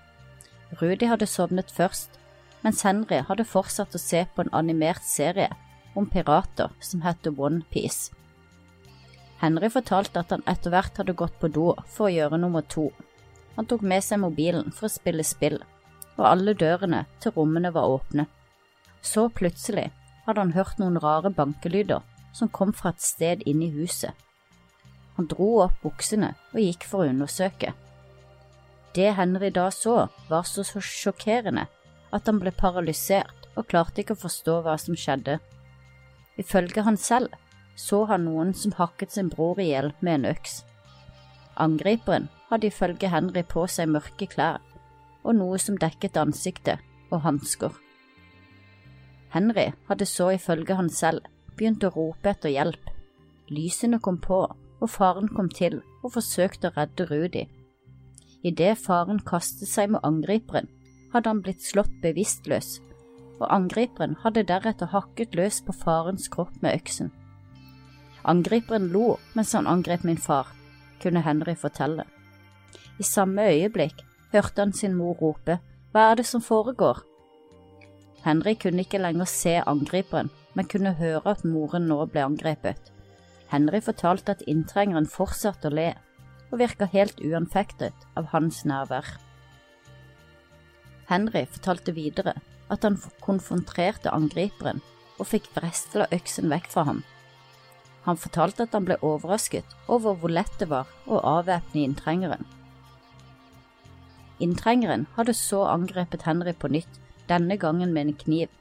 Rudi 0.81 1.09
hadde 1.09 1.29
sovnet 1.31 1.71
først, 1.73 2.19
mens 2.65 2.83
Henry 2.83 3.23
hadde 3.29 3.47
fortsatt 3.47 3.95
å 3.95 4.03
se 4.03 4.25
på 4.35 4.45
en 4.45 4.55
animert 4.61 5.05
serie 5.07 5.49
om 5.97 6.09
pirater 6.11 6.75
som 6.85 7.05
heter 7.07 7.35
One 7.39 7.63
Piece. 7.71 8.13
Henry 9.39 9.71
fortalte 9.71 10.25
at 10.25 10.35
han 10.35 10.43
etter 10.51 10.75
hvert 10.75 10.99
hadde 10.99 11.15
gått 11.15 11.39
på 11.39 11.51
do 11.55 11.71
for 11.87 12.09
å 12.09 12.15
gjøre 12.15 12.41
nummer 12.43 12.67
to. 12.67 12.89
Han 13.55 13.67
tok 13.71 13.85
med 13.87 14.03
seg 14.05 14.21
mobilen 14.23 14.73
for 14.75 14.89
å 14.89 14.93
spille 14.93 15.27
spill, 15.27 15.61
og 16.19 16.27
alle 16.27 16.57
dørene 16.59 17.05
til 17.23 17.35
rommene 17.37 17.71
var 17.75 17.91
åpne. 17.95 18.27
Så 19.03 19.29
plutselig 19.31 19.89
hadde 20.27 20.43
han 20.43 20.57
hørt 20.59 20.81
noen 20.83 20.99
rare 21.03 21.31
bankelyder 21.31 22.03
som 22.35 22.51
kom 22.51 22.75
fra 22.75 22.91
et 22.91 23.03
sted 23.03 23.47
inne 23.47 23.69
i 23.69 23.75
huset. 23.79 24.11
Han 25.19 25.29
dro 25.31 25.51
opp 25.65 25.83
buksene 25.83 26.33
og 26.55 26.61
gikk 26.63 26.87
for 26.89 27.05
å 27.05 27.11
undersøke. 27.11 27.75
Det 28.95 29.11
Henry 29.19 29.51
da 29.55 29.69
så, 29.75 30.07
var 30.31 30.47
så 30.49 30.65
sjokkerende 30.65 31.67
at 32.15 32.31
han 32.31 32.39
ble 32.41 32.55
paralysert 32.57 33.51
og 33.59 33.67
klarte 33.69 34.03
ikke 34.03 34.17
å 34.17 34.23
forstå 34.23 34.61
hva 34.65 34.79
som 34.81 34.97
skjedde. 34.97 35.37
Ifølge 36.39 36.87
han 36.87 36.97
selv 36.97 37.35
så 37.79 38.05
han 38.11 38.25
noen 38.27 38.55
som 38.55 38.75
hakket 38.75 39.13
sin 39.15 39.29
bror 39.31 39.61
i 39.61 39.69
hjel 39.73 39.93
med 40.01 40.21
en 40.21 40.31
øks. 40.33 40.63
Angriperen 41.59 42.31
hadde 42.49 42.71
ifølge 42.71 43.11
Henry 43.11 43.45
på 43.47 43.67
seg 43.71 43.91
mørke 43.93 44.27
klær 44.31 44.63
og 45.27 45.37
noe 45.37 45.59
som 45.61 45.77
dekket 45.79 46.17
ansiktet, 46.17 46.79
og 47.11 47.23
hansker. 47.25 47.73
Henry 49.33 49.71
hadde 49.89 50.07
så 50.09 50.31
ifølge 50.37 50.77
han 50.77 50.89
selv 50.93 51.27
begynt 51.57 51.85
å 51.85 51.93
rope 51.95 52.31
etter 52.31 52.53
hjelp. 52.53 52.91
Lysene 53.53 54.01
kom 54.01 54.21
på, 54.21 54.43
og 54.81 54.91
faren 54.91 55.29
kom 55.35 55.49
til 55.51 55.81
og 56.03 56.13
forsøkte 56.15 56.71
å 56.71 56.77
redde 56.77 57.07
Rudi. 57.11 57.45
Idet 58.47 58.79
faren 58.79 59.19
kastet 59.27 59.71
seg 59.71 59.91
med 59.95 60.05
angriperen, 60.07 60.69
hadde 61.13 61.33
han 61.33 61.41
blitt 61.43 61.65
slått 61.65 61.95
bevisstløs, 62.03 62.79
og 63.41 63.49
angriperen 63.55 64.17
hadde 64.23 64.47
deretter 64.47 64.93
hakket 64.93 65.35
løs 65.39 65.61
på 65.65 65.75
farens 65.75 66.29
kropp 66.31 66.55
med 66.63 66.79
øksen. 66.79 67.11
Angriperen 68.29 68.91
lo 68.93 69.17
mens 69.35 69.55
han 69.57 69.67
angrep 69.71 70.05
min 70.05 70.21
far, 70.21 70.51
kunne 71.03 71.23
Henry 71.25 71.55
fortelle. 71.57 72.05
I 72.99 73.07
samme 73.07 73.47
øyeblikk 73.51 74.03
hørte 74.33 74.63
han 74.63 74.73
sin 74.73 74.97
mor 74.99 75.17
rope 75.23 75.59
Hva 75.93 76.11
er 76.11 76.19
det 76.19 76.27
som 76.27 76.43
foregår? 76.45 77.01
Henry 78.25 78.55
kunne 78.61 78.83
ikke 78.85 79.01
lenger 79.01 79.25
se 79.31 79.55
angriperen, 79.63 80.31
men 80.55 80.69
kunne 80.69 80.93
høre 80.99 81.31
at 81.31 81.45
moren 81.47 81.87
nå 81.89 82.05
ble 82.13 82.27
angrepet. 82.27 82.93
Henry 83.49 83.81
fortalte 83.81 84.35
at 84.37 84.45
inntrengeren 84.51 85.09
fortsatte 85.09 85.71
å 85.71 85.75
le, 85.75 85.93
og 86.51 86.61
virka 86.61 86.89
helt 86.93 87.21
uanfektet 87.25 88.07
av 88.17 88.31
hans 88.33 88.65
nærvær. 88.69 89.09
Henry 91.09 91.47
fortalte 91.49 91.95
videre 91.97 92.35
at 92.69 92.85
han 92.85 92.99
konfronterte 93.25 94.13
angriperen 94.13 94.83
og 95.19 95.31
fikk 95.31 95.49
wrestla 95.57 96.07
øksen 96.15 96.53
vekk 96.53 96.69
fra 96.73 96.85
ham. 96.89 97.03
Han 98.05 98.21
fortalte 98.21 98.65
at 98.65 98.77
han 98.77 98.87
ble 98.89 98.99
overrasket 99.05 99.75
over 99.89 100.17
hvor 100.17 100.33
lett 100.33 100.55
det 100.61 100.69
var 100.71 100.89
å 101.09 101.21
avvæpne 101.39 101.85
inntrengeren. 101.85 102.45
Inntrengeren 104.45 105.07
hadde 105.17 105.35
så 105.35 105.65
angrepet 105.67 106.25
Henry 106.29 106.55
på 106.55 106.71
nytt, 106.71 107.01
denne 107.29 107.57
gangen 107.61 107.93
med 107.93 108.07
en 108.07 108.21
kniv. 108.21 108.53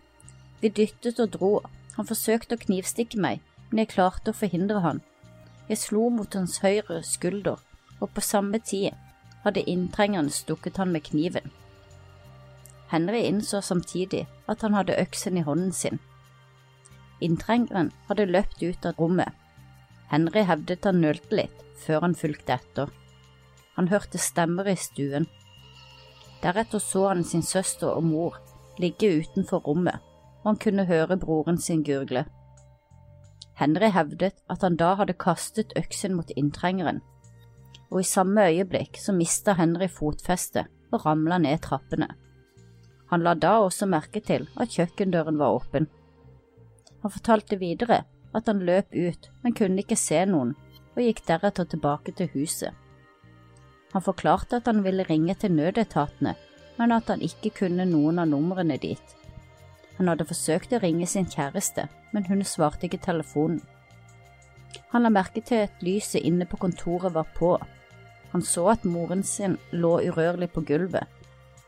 Vi 0.60 0.72
dyttet 0.74 1.20
og 1.24 1.36
dro, 1.36 1.52
han 1.96 2.08
forsøkte 2.10 2.58
å 2.58 2.64
knivstikke 2.64 3.20
meg, 3.22 3.44
men 3.70 3.84
jeg 3.84 3.94
klarte 3.96 4.32
å 4.32 4.38
forhindre 4.38 4.82
han. 4.84 5.02
Jeg 5.68 5.82
slo 5.82 6.08
mot 6.14 6.34
hans 6.38 6.60
høyre 6.64 7.02
skulder, 7.04 7.60
og 8.00 8.12
på 8.16 8.24
samme 8.24 8.60
tid 8.60 8.96
hadde 9.44 9.66
inntrengeren 9.70 10.30
stukket 10.32 10.78
han 10.78 10.94
med 10.94 11.06
kniven. 11.08 11.52
Henry 12.92 13.26
innså 13.28 13.62
samtidig 13.62 14.26
at 14.48 14.62
han 14.64 14.78
hadde 14.78 15.00
øksen 15.02 15.38
i 15.38 15.44
hånden 15.44 15.74
sin. 15.76 16.00
Inntrengeren 17.20 17.92
hadde 18.08 18.30
løpt 18.30 18.64
ut 18.64 18.86
av 18.86 19.00
rommet. 19.02 19.34
Henry 20.08 20.46
hevdet 20.48 20.86
han 20.88 21.02
nølte 21.04 21.36
litt 21.36 21.64
før 21.84 22.06
han 22.06 22.16
fulgte 22.16 22.56
etter. 22.56 22.94
Han 23.76 23.90
hørte 23.92 24.22
stemmer 24.22 24.70
i 24.72 24.78
stuen. 24.80 25.28
Deretter 26.44 26.80
så 26.80 27.08
han 27.10 27.26
sin 27.28 27.44
søster 27.44 27.92
og 27.92 28.06
mor 28.08 28.38
ligge 28.80 29.10
utenfor 29.20 29.66
rommet, 29.66 30.00
og 30.44 30.52
han 30.52 30.60
kunne 30.62 30.86
høre 30.86 31.18
broren 31.18 31.58
sin 31.62 31.84
gurgle. 31.84 32.24
Henry 33.58 33.90
hevdet 33.90 34.38
at 34.54 34.62
han 34.62 34.78
da 34.78 34.94
hadde 35.00 35.18
kastet 35.18 35.74
øksen 35.80 36.14
mot 36.14 36.30
inntrengeren, 36.38 37.02
og 37.90 38.04
i 38.04 38.08
samme 38.08 38.46
øyeblikk 38.52 39.00
så 39.02 39.16
mista 39.16 39.56
Henry 39.58 39.88
fotfestet 39.90 40.70
og 40.92 41.06
ramla 41.06 41.40
ned 41.42 41.64
trappene. 41.66 42.10
Han 43.10 43.24
la 43.24 43.34
da 43.34 43.58
også 43.64 43.88
merke 43.90 44.22
til 44.22 44.46
at 44.60 44.74
kjøkkendøren 44.76 45.40
var 45.40 45.56
åpen. 45.56 45.88
Han 47.02 47.14
fortalte 47.14 47.60
videre 47.60 48.04
at 48.36 48.48
han 48.52 48.66
løp 48.68 48.94
ut, 48.94 49.30
men 49.44 49.56
kunne 49.56 49.82
ikke 49.82 49.98
se 49.98 50.20
noen, 50.30 50.54
og 50.96 51.02
gikk 51.02 51.24
deretter 51.28 51.66
tilbake 51.70 52.14
til 52.18 52.30
huset. 52.36 52.74
Han 53.94 54.04
forklarte 54.04 54.60
at 54.60 54.68
han 54.68 54.84
ville 54.84 55.06
ringe 55.08 55.34
til 55.40 55.56
nødetatene, 55.56 56.36
men 56.78 56.92
at 56.94 57.08
han 57.10 57.24
ikke 57.24 57.56
kunne 57.62 57.88
noen 57.90 58.20
av 58.20 58.30
numrene 58.30 58.78
dit. 58.82 59.17
Han 59.98 60.12
hadde 60.12 60.28
forsøkt 60.30 60.74
å 60.74 60.82
ringe 60.84 61.08
sin 61.10 61.26
kjæreste, 61.26 61.88
men 62.14 62.28
hun 62.30 62.44
svarte 62.46 62.86
ikke 62.88 63.02
telefonen. 63.02 63.62
Han 64.92 65.04
la 65.04 65.12
merke 65.12 65.42
til 65.42 65.66
at 65.66 65.84
lyset 65.84 66.26
inne 66.26 66.46
på 66.46 66.60
kontoret 66.62 67.16
var 67.16 67.28
på. 67.36 67.56
Han 68.32 68.44
så 68.44 68.68
at 68.76 68.86
moren 68.86 69.24
sin 69.24 69.58
lå 69.72 69.98
urørlig 70.06 70.52
på 70.54 70.62
gulvet, 70.68 71.08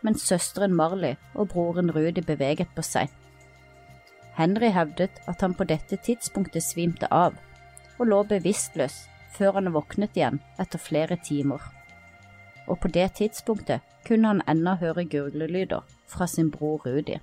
mens 0.06 0.26
søsteren 0.28 0.76
Marley 0.76 1.16
og 1.34 1.50
broren 1.54 1.92
Rudi 1.96 2.22
beveget 2.22 2.72
på 2.76 2.86
seg. 2.86 3.10
Henry 4.40 4.70
hevdet 4.72 5.20
at 5.28 5.42
han 5.42 5.56
på 5.56 5.68
dette 5.68 5.98
tidspunktet 6.00 6.64
svimte 6.64 7.10
av, 7.12 7.34
og 7.98 8.08
lå 8.08 8.22
bevisstløs 8.30 9.02
før 9.36 9.58
han 9.60 9.74
våknet 9.76 10.16
igjen 10.16 10.40
etter 10.62 10.80
flere 10.80 11.18
timer. 11.24 11.60
Og 12.70 12.80
på 12.80 12.92
det 12.94 13.10
tidspunktet 13.20 13.84
kunne 14.08 14.32
han 14.32 14.46
ennå 14.48 14.78
høre 14.80 15.08
gurglelyder 15.10 15.84
fra 16.08 16.28
sin 16.28 16.52
bror 16.54 16.86
Rudi. 16.86 17.18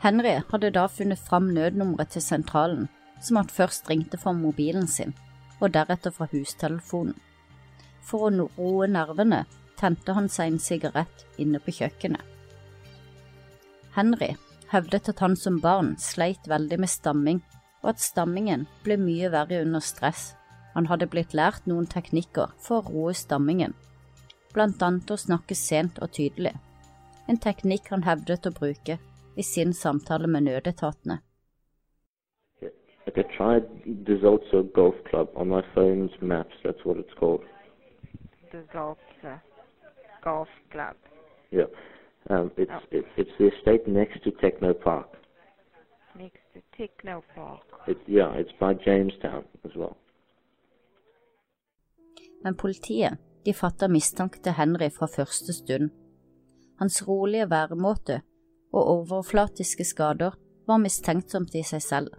Henry 0.00 0.40
hadde 0.48 0.70
da 0.72 0.86
funnet 0.88 1.20
fram 1.20 1.50
nødnummeret 1.52 2.14
til 2.14 2.22
sentralen, 2.24 2.88
som 3.20 3.36
han 3.36 3.50
først 3.52 3.90
ringte 3.90 4.16
fra 4.16 4.32
mobilen 4.32 4.86
sin, 4.88 5.12
og 5.60 5.74
deretter 5.74 6.10
fra 6.10 6.28
hustelefonen. 6.32 7.18
For 8.00 8.30
å 8.30 8.46
roe 8.56 8.88
nervene 8.88 9.44
tente 9.76 10.14
han 10.16 10.28
seg 10.32 10.54
en 10.54 10.62
sigarett 10.62 11.26
inne 11.38 11.60
på 11.60 11.74
kjøkkenet. 11.76 12.24
Henry 13.92 14.30
hevdet 14.70 15.10
at 15.12 15.20
han 15.20 15.36
som 15.36 15.60
barn 15.60 15.96
sleit 16.00 16.48
veldig 16.48 16.80
med 16.80 16.88
stamming, 16.88 17.42
og 17.82 17.92
at 17.92 18.00
stammingen 18.00 18.66
ble 18.84 18.96
mye 19.00 19.28
verre 19.32 19.60
under 19.66 19.84
stress. 19.84 20.30
Han 20.72 20.88
hadde 20.88 21.10
blitt 21.12 21.34
lært 21.36 21.68
noen 21.68 21.88
teknikker 21.90 22.54
for 22.62 22.80
å 22.80 22.92
roe 22.94 23.14
stammingen, 23.16 23.74
blant 24.54 24.80
annet 24.82 25.10
å 25.12 25.20
snakke 25.20 25.56
sent 25.58 26.00
og 26.00 26.14
tydelig, 26.16 26.54
en 27.28 27.38
teknikk 27.38 27.90
han 27.92 28.06
hevdet 28.06 28.46
å 28.46 28.54
bruke 28.54 28.96
i 29.36 29.42
sin 29.42 29.72
samtale 29.72 30.26
med 30.26 30.40
nødetatene. 30.40 31.18
Like 33.06 33.18
I 33.20 33.36
tried 33.36 33.62
Desolza 34.06 34.62
Golf 34.74 34.94
Club 35.10 35.28
on 35.34 35.48
my 35.48 35.62
phone's 35.74 36.22
maps. 36.22 36.54
That's 36.64 36.84
what 36.86 36.96
it's 36.98 37.14
called. 37.18 37.40
The 38.52 38.62
golf, 38.72 38.98
uh, 39.24 40.44
club. 40.70 40.96
Yeah. 41.52 41.66
Um, 42.30 42.50
it's, 42.56 42.70
Oh. 42.70 42.98
it's 42.98 43.08
it's 43.16 43.30
the 43.38 43.46
estate 43.48 43.88
next 43.88 44.22
to 44.24 44.30
Techno 44.30 44.72
Park. 44.72 45.06
Next 46.14 46.42
to 46.54 46.60
Techno 46.76 47.22
Park. 47.34 47.60
It's 47.88 48.08
yeah. 48.08 48.40
It's 48.40 48.52
by 48.60 48.72
Jamestown 48.90 49.44
as 49.64 49.74
well. 49.76 49.96
Men 52.44 52.54
politiet 52.56 53.18
de 53.46 53.54
fatter 53.54 53.88
mistanke 53.88 54.38
til 54.42 54.52
Henry 54.52 54.90
fra 54.98 55.06
første 55.06 55.52
stund. 55.52 55.90
Hans 56.78 57.08
rolige 57.08 57.50
væremåte 57.50 58.20
og 58.72 58.90
overflatiske 58.94 59.84
skader 59.84 60.36
var 60.68 60.82
mistenksomt 60.82 61.54
i 61.58 61.64
seg 61.66 61.82
selv. 61.82 62.10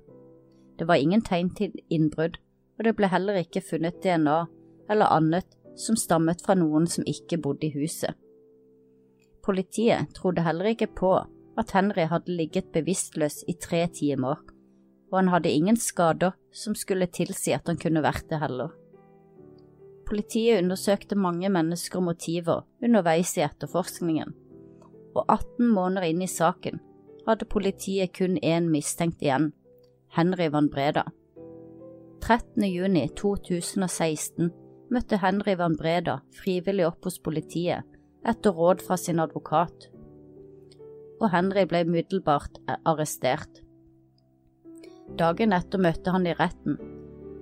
Det 0.80 0.88
var 0.90 1.00
ingen 1.00 1.22
tegn 1.22 1.52
til 1.56 1.76
innbrudd, 1.94 2.40
og 2.80 2.88
det 2.88 2.96
ble 2.98 3.12
heller 3.12 3.40
ikke 3.44 3.64
funnet 3.64 4.02
DNA 4.04 4.40
eller 4.92 5.14
annet 5.14 5.58
som 5.80 5.96
stammet 5.96 6.42
fra 6.44 6.56
noen 6.58 6.88
som 6.90 7.08
ikke 7.08 7.40
bodde 7.42 7.70
i 7.70 7.76
huset. 7.76 8.16
Politiet 9.46 10.12
trodde 10.18 10.44
heller 10.46 10.74
ikke 10.74 10.90
på 10.92 11.14
at 11.60 11.72
Henry 11.76 12.06
hadde 12.10 12.36
ligget 12.36 12.72
bevisstløs 12.74 13.42
i 13.50 13.56
tre 13.62 13.86
timer, 13.94 14.42
og 15.12 15.18
han 15.18 15.32
hadde 15.32 15.52
ingen 15.52 15.80
skader 15.80 16.36
som 16.56 16.76
skulle 16.78 17.10
tilsi 17.12 17.56
at 17.56 17.68
han 17.68 17.80
kunne 17.82 18.04
vært 18.04 18.28
det 18.30 18.40
heller. 18.42 18.72
Politiet 20.08 20.60
undersøkte 20.60 21.16
mange 21.16 21.50
mennesker 21.50 22.02
og 22.02 22.10
motiver 22.10 22.66
underveis 22.84 23.34
i 23.38 23.46
etterforskningen, 23.46 24.34
og 25.16 25.26
18 25.28 25.68
måneder 25.68 26.08
inn 26.10 26.24
i 26.24 26.30
saken 26.30 26.80
hadde 27.28 27.48
politiet 27.50 28.14
kun 28.18 28.38
én 28.42 28.70
mistenkt 28.72 29.22
igjen, 29.22 29.52
Henry 30.16 30.50
Van 30.52 30.70
Breda. 30.72 31.06
13. 32.22 32.64
juni 32.68 33.08
2016 33.18 34.52
møtte 34.92 35.20
Henry 35.22 35.56
Van 35.58 35.76
Breda 35.78 36.20
frivillig 36.36 36.86
opp 36.90 37.08
hos 37.08 37.20
politiet 37.24 37.88
etter 38.28 38.54
råd 38.54 38.84
fra 38.86 38.98
sin 39.00 39.22
advokat, 39.24 39.88
og 41.22 41.30
Henry 41.34 41.66
ble 41.70 41.84
umiddelbart 41.88 42.60
arrestert. 42.86 43.62
Dagen 45.18 45.54
etter 45.56 45.82
møtte 45.82 46.14
han 46.14 46.28
i 46.30 46.36
retten 46.38 46.78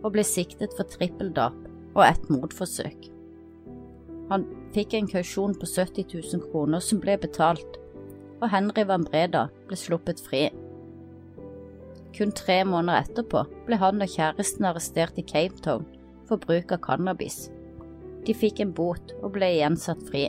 og 0.04 0.14
ble 0.16 0.24
siktet 0.24 0.74
for 0.78 0.88
trippeldrap 0.88 1.58
og 1.96 2.04
et 2.06 2.30
mordforsøk. 2.32 3.10
Han 4.30 4.46
fikk 4.76 4.96
en 4.98 5.08
kausjon 5.10 5.56
på 5.58 5.68
70 5.68 6.10
000 6.14 6.50
kroner 6.52 6.84
som 6.84 7.02
ble 7.04 7.18
betalt, 7.22 7.78
og 8.40 8.50
Henry 8.54 8.86
Van 8.88 9.06
Breda 9.06 9.48
ble 9.68 9.78
sluppet 9.78 10.22
fri. 10.24 10.48
Kun 12.16 12.34
tre 12.36 12.62
måneder 12.66 13.06
etterpå 13.06 13.46
ble 13.68 13.80
han 13.82 14.02
og 14.04 14.12
kjæresten 14.12 14.68
arrestert 14.70 15.20
i 15.22 15.26
Cape 15.26 15.62
Town 15.66 15.86
for 16.30 16.42
bruk 16.42 16.74
av 16.76 16.82
cannabis. 16.86 17.48
De 18.26 18.36
fikk 18.36 18.60
en 18.64 18.74
bot 18.76 19.14
og 19.22 19.34
ble 19.38 19.54
igjen 19.56 19.78
satt 19.80 20.02
fri. 20.10 20.28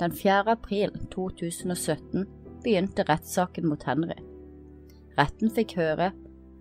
Den 0.00 0.12
4. 0.12 0.42
april 0.52 0.92
2017 1.14 2.26
begynte 2.64 3.06
rettssaken 3.08 3.68
mot 3.70 3.86
Henry. 3.88 4.18
Retten 5.16 5.52
fikk 5.56 5.78
høre 5.78 6.10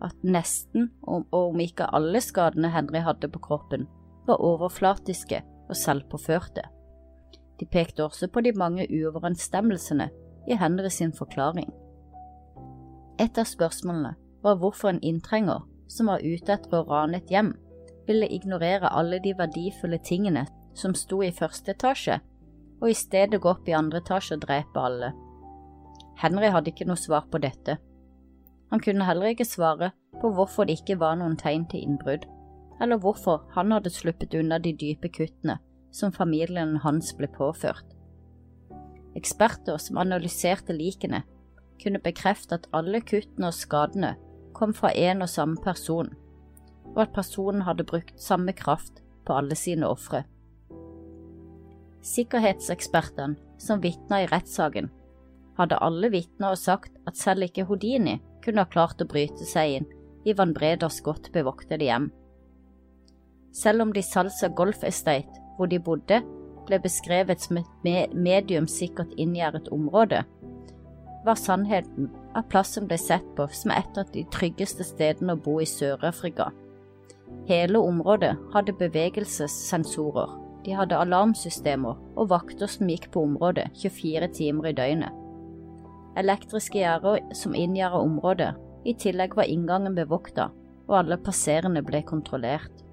at 0.04 0.24
nesten, 0.24 0.92
og 1.04 1.28
om 1.36 1.60
ikke 1.60 1.90
alle 1.96 2.22
skadene 2.24 2.72
Henry 2.72 3.02
hadde 3.04 3.28
på 3.32 3.42
kroppen, 3.44 3.90
var 4.28 4.42
overflatiske 4.42 5.42
og 5.70 5.76
selvpåførte. 5.78 6.64
De 7.60 7.66
pekte 7.66 8.04
også 8.04 8.28
på 8.28 8.42
de 8.42 8.52
mange 8.58 8.88
uoverensstemmelsene 8.90 10.10
i 10.48 10.58
Henry 10.60 10.90
sin 10.90 11.14
forklaring. 11.14 11.70
Et 13.20 13.38
av 13.38 13.48
spørsmålene 13.48 14.16
var 14.44 14.60
hvorfor 14.60 14.92
en 14.92 15.02
inntrenger 15.02 15.64
som 15.88 16.10
var 16.12 16.24
ute 16.26 16.52
etter 16.54 16.76
å 16.76 16.86
rane 16.90 17.22
et 17.22 17.32
hjem, 17.32 17.54
ville 18.06 18.28
ignorere 18.30 18.92
alle 18.92 19.20
de 19.24 19.34
verdifulle 19.38 19.98
tingene 20.04 20.46
som 20.78 20.94
sto 20.98 21.22
i 21.24 21.34
første 21.34 21.74
etasje, 21.74 22.20
og 22.82 22.90
i 22.92 22.98
stedet 22.98 23.40
gå 23.42 23.50
opp 23.50 23.70
i 23.70 23.78
andre 23.78 24.02
etasje 24.04 24.36
og 24.36 24.44
drepe 24.44 24.82
alle. 24.82 25.14
Henry 26.20 26.52
hadde 26.52 26.72
ikke 26.74 26.88
noe 26.90 27.00
svar 27.00 27.26
på 27.32 27.40
dette. 27.42 27.78
Han 28.72 28.82
kunne 28.84 29.08
heller 29.08 29.32
ikke 29.32 29.48
svare 29.48 29.92
på 30.22 30.32
hvorfor 30.36 30.68
det 30.68 30.80
ikke 30.80 31.00
var 31.00 31.18
noen 31.20 31.38
tegn 31.40 31.66
til 31.72 31.86
innbrudd, 31.86 32.26
eller 32.82 33.00
hvorfor 33.02 33.46
han 33.56 33.72
hadde 33.72 33.94
sluppet 33.94 34.36
unna 34.36 34.60
de 34.60 34.74
dype 34.76 35.10
kuttene 35.10 35.60
som 35.96 36.12
familien 36.12 36.78
hans 36.84 37.14
ble 37.16 37.30
påført. 37.32 37.86
Eksperter 39.16 39.80
som 39.80 39.98
analyserte 40.02 40.76
likene, 40.76 41.24
kunne 41.80 42.00
bekrefte 42.04 42.56
at 42.60 42.68
alle 42.76 43.02
kuttene 43.04 43.50
og 43.52 43.56
skadene 43.56 44.16
kom 44.56 44.74
fra 44.76 44.92
en 44.96 45.24
og 45.24 45.32
samme 45.32 45.60
person, 45.64 46.12
og 46.96 47.02
at 47.04 47.16
personen 47.16 47.66
hadde 47.68 47.88
brukt 47.88 48.16
samme 48.22 48.54
kraft 48.56 49.02
på 49.28 49.36
alle 49.36 49.56
sine 49.60 49.88
ofre. 49.88 50.24
Sikkerhetsekspertene 52.06 53.40
som 53.60 53.82
vitna 53.84 54.22
i 54.24 54.30
rettssaken, 54.32 54.92
hadde 55.58 55.80
alle 55.84 56.12
vitna 56.12 56.52
og 56.52 56.60
sagt 56.60 56.96
at 57.08 57.18
selv 57.18 57.48
ikke 57.48 57.66
Houdini 57.70 58.20
kunne 58.44 58.66
ha 58.66 58.70
klart 58.72 59.02
å 59.02 59.08
bryte 59.10 59.48
seg 59.48 59.80
inn 59.80 59.88
i 60.28 60.36
Van 60.38 60.54
Breders 60.54 61.00
godt 61.06 61.32
bevoktede 61.34 61.88
hjem. 61.88 62.10
Selv 63.56 63.86
om 63.86 63.94
de 63.96 64.04
Salsa 64.04 64.50
Golf 64.52 64.84
Estate, 64.84 65.40
hvor 65.56 65.70
de 65.72 65.80
bodde, 65.80 66.20
ble 66.68 66.80
beskrevet 66.84 67.42
som 67.42 67.60
et 67.62 68.14
mediumsikkert 68.14 69.14
inngjerdet 69.22 69.70
område, 69.72 70.24
var 71.26 71.40
sannheten 71.40 72.10
at 72.36 72.50
plassen 72.52 72.90
ble 72.90 72.98
sett 73.02 73.26
på 73.38 73.48
som 73.56 73.72
et 73.74 73.98
av 73.98 74.10
de 74.14 74.26
tryggeste 74.34 74.86
stedene 74.86 75.38
å 75.38 75.42
bo 75.42 75.58
i 75.64 75.70
Sør-Afrika. 75.70 76.52
Hele 77.48 77.80
området 77.80 78.34
hadde 78.54 78.76
bevegelsessensorer, 78.78 80.36
de 80.66 80.74
hadde 80.76 80.98
alarmsystemer 80.98 81.98
og 82.18 82.30
vakter 82.34 82.70
som 82.70 82.90
gikk 82.90 83.08
på 83.14 83.24
området 83.30 83.70
24 83.82 84.30
timer 84.36 84.72
i 84.72 84.76
døgnet. 84.78 85.22
Elektriske 86.20 86.80
gjerder 86.80 87.24
som 87.38 87.56
inngjerda 87.58 88.02
området, 88.04 88.54
i 88.86 88.94
tillegg 88.94 89.34
var 89.38 89.50
inngangen 89.50 89.98
bevokta, 89.98 90.52
og 90.86 91.00
alle 91.00 91.18
passerende 91.22 91.82
ble 91.86 92.04
kontrollert. 92.06 92.85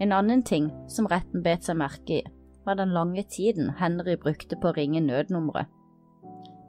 En 0.00 0.12
annen 0.12 0.42
ting 0.44 0.68
som 0.92 1.08
retten 1.08 1.44
bet 1.44 1.64
seg 1.64 1.78
merke 1.80 2.20
i, 2.20 2.22
var 2.66 2.76
den 2.76 2.92
lange 2.92 3.22
tiden 3.30 3.70
Henry 3.80 4.16
brukte 4.20 4.58
på 4.60 4.70
å 4.70 4.76
ringe 4.76 5.00
nødnummeret. 5.00 5.70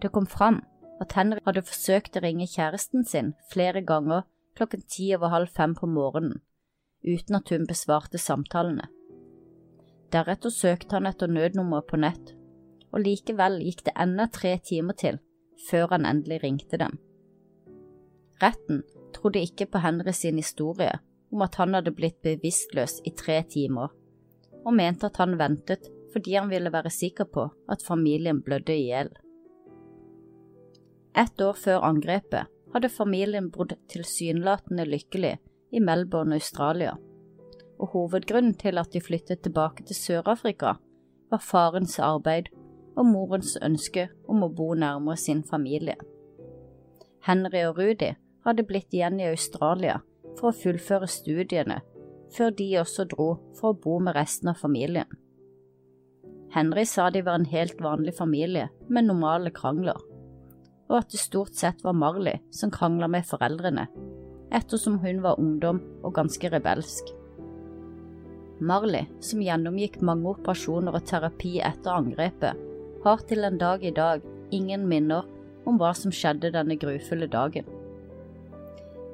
Det 0.01 0.11
kom 0.13 0.27
fram 0.29 0.61
at 1.01 1.13
Henry 1.17 1.41
hadde 1.45 1.65
forsøkt 1.65 2.17
å 2.17 2.23
ringe 2.23 2.47
kjæresten 2.47 3.03
sin 3.05 3.33
flere 3.51 3.81
ganger 3.85 4.23
klokken 4.57 4.85
ti 4.89 5.09
over 5.15 5.33
halv 5.33 5.51
fem 5.53 5.75
på 5.77 5.89
morgenen, 5.89 6.39
uten 7.05 7.37
at 7.39 7.51
hun 7.53 7.67
besvarte 7.69 8.21
samtalene. 8.21 8.87
Deretter 10.13 10.53
søkte 10.53 10.95
han 10.97 11.09
etter 11.09 11.27
nødnummeret 11.27 11.89
på 11.89 11.99
nett, 11.99 12.31
og 12.93 13.03
likevel 13.03 13.59
gikk 13.65 13.83
det 13.89 13.97
enda 13.99 14.29
tre 14.31 14.55
timer 14.63 14.95
til 14.97 15.19
før 15.67 15.91
han 15.95 16.07
endelig 16.07 16.39
ringte 16.45 16.79
dem. 16.79 16.95
Retten 18.41 18.83
trodde 19.17 19.41
ikke 19.41 19.67
på 19.73 19.81
Henry 19.83 20.13
sin 20.13 20.37
historie 20.37 20.99
om 21.31 21.43
at 21.43 21.55
han 21.59 21.75
hadde 21.75 21.93
blitt 21.95 22.19
bevisstløs 22.25 23.01
i 23.05 23.13
tre 23.15 23.41
timer, 23.49 23.91
og 24.65 24.75
mente 24.75 25.09
at 25.09 25.19
han 25.21 25.37
ventet 25.39 25.89
fordi 26.13 26.37
han 26.37 26.49
ville 26.49 26.71
være 26.73 26.89
sikker 26.93 27.27
på 27.29 27.49
at 27.69 27.83
familien 27.85 28.39
blødde 28.41 28.73
i 28.73 28.87
hjel. 28.87 29.11
Ett 31.17 31.41
år 31.41 31.57
før 31.57 31.83
angrepet 31.85 32.47
hadde 32.73 32.93
familien 32.93 33.49
bodd 33.51 33.75
tilsynelatende 33.91 34.85
lykkelig 34.87 35.35
i 35.73 35.81
Melbourne, 35.83 36.37
Australia, 36.37 36.95
og 37.77 37.91
hovedgrunnen 37.93 38.55
til 38.57 38.77
at 38.77 38.93
de 38.93 39.01
flyttet 39.03 39.43
tilbake 39.43 39.85
til 39.85 39.95
Sør-Afrika, 39.95 40.77
var 41.29 41.43
farens 41.43 41.99
arbeid 41.99 42.47
og 42.97 43.05
morens 43.05 43.57
ønske 43.61 44.07
om 44.29 44.45
å 44.45 44.51
bo 44.53 44.71
nærmere 44.73 45.19
sin 45.19 45.43
familie. 45.43 45.97
Henry 47.27 47.65
og 47.67 47.81
Rudy 47.81 48.13
hadde 48.47 48.65
blitt 48.67 48.93
igjen 48.95 49.19
i 49.19 49.27
Australia 49.27 49.99
for 50.37 50.51
å 50.51 50.57
fullføre 50.57 51.09
studiene, 51.09 51.81
før 52.33 52.53
de 52.57 52.67
også 52.81 53.07
dro 53.09 53.29
for 53.57 53.73
å 53.73 53.79
bo 53.83 53.97
med 54.03 54.17
resten 54.17 54.51
av 54.51 54.59
familien. 54.61 55.09
Henry 56.53 56.85
sa 56.87 57.09
de 57.11 57.21
var 57.25 57.39
en 57.39 57.49
helt 57.51 57.81
vanlig 57.83 58.15
familie 58.17 58.69
med 58.87 59.09
normale 59.09 59.51
krangler, 59.53 59.99
og 60.87 60.99
at 61.01 61.11
det 61.11 61.19
stort 61.19 61.57
sett 61.59 61.83
var 61.83 61.97
Marley 61.97 62.39
som 62.55 62.71
krangla 62.71 63.09
med 63.11 63.27
foreldrene, 63.27 63.87
ettersom 64.55 64.99
hun 65.03 65.21
var 65.25 65.39
ungdom 65.41 65.81
og 66.03 66.15
ganske 66.15 66.51
rebelsk. 66.53 67.11
Marley, 68.63 69.05
som 69.21 69.43
gjennomgikk 69.43 69.99
mange 70.01 70.31
operasjoner 70.31 70.95
og 70.97 71.05
terapi 71.05 71.57
etter 71.61 71.93
angrepet, 71.93 72.63
har 73.03 73.25
til 73.29 73.45
en 73.45 73.59
dag 73.61 73.83
i 73.85 73.93
dag 73.93 74.23
ingen 74.55 74.87
minner 74.89 75.27
om 75.67 75.77
hva 75.77 75.91
som 75.93 76.13
skjedde 76.15 76.53
denne 76.55 76.79
grufulle 76.79 77.27
dagen. 77.29 77.67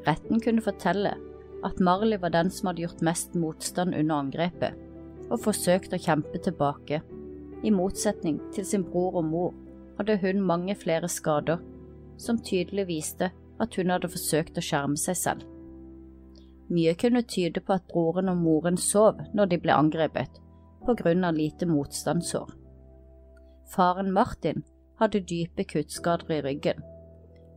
Retten 0.07 0.41
kunne 0.43 0.63
fortelle 0.63 1.15
at 1.63 1.79
Marley 1.79 2.19
var 2.19 2.33
den 2.33 2.51
som 2.51 2.67
hadde 2.67 2.83
gjort 2.83 3.01
mest 3.01 3.35
motstand 3.39 3.95
under 3.95 4.15
angrepet, 4.15 4.75
og 5.31 5.43
forsøkt 5.45 5.95
å 5.95 6.01
kjempe 6.01 6.41
tilbake. 6.43 6.99
I 7.63 7.71
motsetning 7.71 8.41
til 8.55 8.67
sin 8.67 8.83
bror 8.83 9.21
og 9.21 9.29
mor 9.29 9.53
hadde 9.97 10.19
hun 10.19 10.43
mange 10.43 10.75
flere 10.75 11.07
skader, 11.07 11.61
som 12.17 12.41
tydelig 12.43 12.87
viste 12.89 13.31
at 13.63 13.75
hun 13.79 13.93
hadde 13.93 14.11
forsøkt 14.11 14.59
å 14.59 14.65
skjerme 14.65 14.99
seg 14.99 15.17
selv. 15.17 15.47
Mye 16.73 16.95
kunne 16.99 17.23
tyde 17.27 17.61
på 17.63 17.75
at 17.75 17.87
broren 17.91 18.31
og 18.31 18.39
moren 18.43 18.77
sov 18.79 19.21
når 19.33 19.51
de 19.51 19.59
ble 19.63 19.75
angrepet, 19.75 20.39
på 20.83 20.95
grunn 20.99 21.23
av 21.23 21.37
lite 21.37 21.67
motstandsår. 21.69 22.49
Faren 23.71 24.11
Martin 24.13 24.63
hadde 24.99 25.23
dype 25.29 25.63
kuttskader 25.69 26.31
i 26.35 26.41
ryggen, 26.43 26.83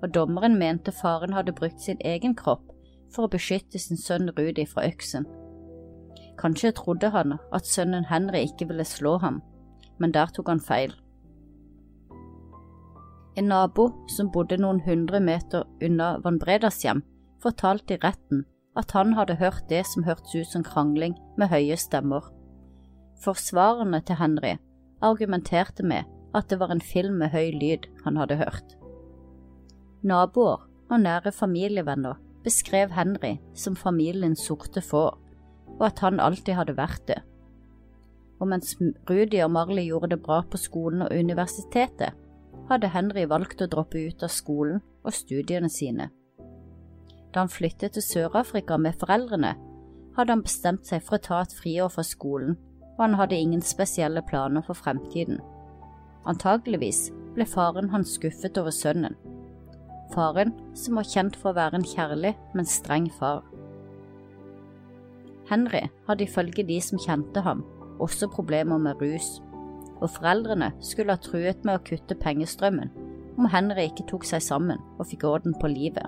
og 0.02 0.14
dommeren 0.14 0.58
mente 0.58 0.92
faren 0.92 1.32
hadde 1.32 1.54
brukt 1.56 1.80
sin 1.80 2.00
egen 2.04 2.34
kropp 2.36 2.64
for 3.14 3.26
å 3.26 3.32
beskytte 3.32 3.80
sin 3.80 3.98
sønn 4.00 4.30
Rudi 4.36 4.66
fra 4.68 4.86
øksen. 4.88 5.26
Kanskje 6.36 6.74
trodde 6.76 7.10
han 7.14 7.38
at 7.54 7.66
sønnen 7.68 8.08
Henry 8.10 8.44
ikke 8.44 8.68
ville 8.68 8.84
slå 8.84 9.16
ham, 9.22 9.40
men 9.98 10.12
der 10.12 10.32
tok 10.34 10.50
han 10.52 10.60
feil. 10.60 10.92
En 13.36 13.48
nabo 13.52 13.90
som 14.08 14.30
bodde 14.32 14.56
noen 14.60 14.80
hundre 14.84 15.20
meter 15.20 15.64
unna 15.84 16.16
Van 16.24 16.38
Bredas 16.40 16.82
hjem, 16.84 17.02
fortalte 17.42 17.96
i 17.96 18.00
retten 18.02 18.44
at 18.76 18.92
han 18.96 19.12
hadde 19.16 19.36
hørt 19.40 19.68
det 19.68 19.82
som 19.88 20.04
hørtes 20.04 20.34
ut 20.34 20.52
som 20.52 20.64
krangling 20.64 21.16
med 21.36 21.52
høye 21.52 21.76
stemmer. 21.80 22.24
Forsvarerne 23.24 24.02
til 24.04 24.20
Henry 24.20 24.56
argumenterte 25.04 25.84
med 25.84 26.04
at 26.36 26.48
det 26.50 26.60
var 26.60 26.72
en 26.72 26.80
film 26.80 27.20
med 27.20 27.32
høy 27.32 27.52
lyd 27.56 27.88
han 28.04 28.16
hadde 28.20 28.40
hørt. 28.40 28.76
Naboer 30.02 30.66
og 30.90 31.00
nære 31.00 31.32
familievenner 31.32 32.18
beskrev 32.44 32.92
Henry 32.94 33.36
som 33.54 33.76
familiens 33.76 34.44
sorte 34.46 34.80
får, 34.80 35.16
og 35.78 35.86
at 35.86 35.98
han 36.04 36.20
alltid 36.20 36.54
hadde 36.54 36.76
vært 36.76 37.02
det. 37.08 37.18
Og 38.40 38.48
mens 38.48 38.76
Rudi 39.10 39.40
og 39.42 39.50
Marley 39.50 39.88
gjorde 39.88 40.12
det 40.12 40.22
bra 40.22 40.42
på 40.44 40.60
skolen 40.60 41.02
og 41.02 41.14
universitetet, 41.14 42.12
hadde 42.68 42.90
Henry 42.92 43.24
valgt 43.28 43.62
å 43.62 43.70
droppe 43.70 44.02
ut 44.08 44.22
av 44.22 44.32
skolen 44.32 44.82
og 45.04 45.14
studiene 45.14 45.70
sine. 45.72 46.10
Da 47.32 47.44
han 47.44 47.52
flyttet 47.52 47.96
til 47.96 48.04
Sør-Afrika 48.04 48.78
med 48.80 48.98
foreldrene, 49.00 49.54
hadde 50.16 50.32
han 50.32 50.44
bestemt 50.44 50.86
seg 50.88 51.02
for 51.04 51.18
å 51.18 51.24
ta 51.24 51.42
et 51.44 51.54
friår 51.54 51.90
fra 51.92 52.04
skolen, 52.06 52.56
og 52.96 53.02
han 53.04 53.16
hadde 53.20 53.36
ingen 53.36 53.62
spesielle 53.62 54.22
planer 54.24 54.64
for 54.64 54.78
fremtiden. 54.78 55.40
Antageligvis 56.26 57.10
ble 57.36 57.44
faren 57.46 57.90
hans 57.92 58.14
skuffet 58.16 58.56
over 58.58 58.72
sønnen. 58.74 59.16
Faren 60.14 60.52
som 60.78 61.00
var 61.00 61.08
kjent 61.08 61.36
for 61.38 61.52
å 61.52 61.58
være 61.58 61.80
en 61.80 61.88
kjærlig, 61.88 62.34
men 62.54 62.68
streng 62.68 63.08
far. 63.18 63.42
Henry 65.50 65.86
hadde 66.08 66.26
ifølge 66.26 66.66
de 66.66 66.78
som 66.82 67.00
kjente 67.00 67.42
ham, 67.42 67.64
også 68.02 68.28
problemer 68.30 68.78
med 68.82 69.02
rus 69.02 69.36
og 70.00 70.12
foreldrene 70.12 70.70
skulle 70.84 71.14
ha 71.14 71.22
truet 71.22 71.64
med 71.64 71.78
å 71.78 71.84
kutte 71.86 72.16
pengestrømmen 72.20 72.92
om 73.36 73.48
Henry 73.52 73.88
ikke 73.88 74.06
tok 74.10 74.24
seg 74.28 74.44
sammen 74.44 74.80
og 74.96 75.08
fikk 75.10 75.26
orden 75.28 75.56
på 75.60 75.70
livet. 75.72 76.06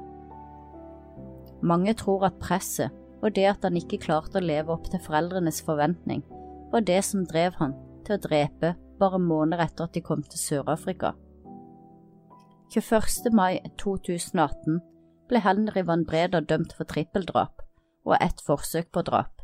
Mange 1.60 1.94
tror 1.98 2.28
at 2.28 2.40
presset 2.42 2.94
og 3.18 3.34
det 3.34 3.48
at 3.50 3.64
han 3.66 3.76
ikke 3.76 4.00
klarte 4.04 4.38
å 4.38 4.44
leve 4.44 4.72
opp 4.72 4.86
til 4.90 5.02
foreldrenes 5.02 5.58
forventning, 5.66 6.22
var 6.70 6.84
det 6.86 7.00
som 7.04 7.24
drev 7.26 7.56
han 7.58 7.74
til 8.06 8.14
å 8.14 8.22
drepe 8.22 8.76
bare 9.00 9.18
måneder 9.22 9.64
etter 9.66 9.88
at 9.88 9.96
de 9.96 10.02
kom 10.04 10.22
til 10.22 10.38
Sør-Afrika. 10.38 11.14
21. 12.70 13.30
mai 13.32 13.60
2018 13.80 14.80
ble 15.30 15.40
Henry 15.40 15.80
Van 15.88 16.02
Breda 16.04 16.42
dømt 16.44 16.74
for 16.76 16.84
trippeldrap 16.84 17.62
og 18.04 18.16
ett 18.20 18.42
forsøk 18.44 18.90
på 18.92 19.00
drap, 19.06 19.40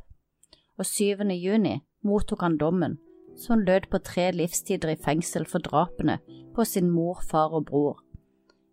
og 0.77 0.85
7. 0.85 1.25
juni 1.33 1.79
mottok 2.05 2.45
han 2.45 2.59
dommen 2.61 2.99
som 3.41 3.65
lød 3.65 3.89
på 3.91 4.03
tre 4.05 4.27
livstider 4.37 4.93
i 4.93 5.01
fengsel 5.07 5.47
for 5.49 5.65
drapene 5.65 6.19
på 6.55 6.67
sin 6.69 6.91
mor, 6.93 7.23
far 7.25 7.57
og 7.57 7.65
bror, 7.71 8.03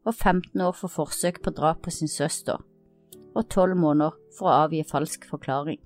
og 0.04 0.14
15 0.14 0.60
år 0.62 0.76
for 0.82 0.92
forsøk 0.92 1.40
på 1.46 1.56
drap 1.56 1.82
på 1.88 1.96
sin 1.96 2.12
søster, 2.12 2.60
og 3.32 3.48
12 3.48 3.78
måneder 3.80 4.20
for 4.36 4.52
å 4.52 4.58
avgi 4.66 4.84
falsk 4.84 5.30
forklaring. 5.32 5.80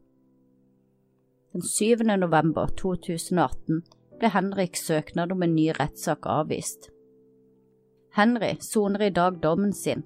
Den 1.54 1.62
7. 1.62 2.02
november 2.18 2.74
2018 2.82 3.86
ble 4.18 4.34
Henriks 4.34 4.88
søknad 4.90 5.32
om 5.38 5.46
en 5.46 5.54
ny 5.54 5.70
rettssak 5.78 6.26
avvist. 6.26 6.95
Henry 8.16 8.56
soner 8.64 9.08
i 9.08 9.14
dag 9.14 9.42
dommen 9.44 9.74
sin, 9.76 10.04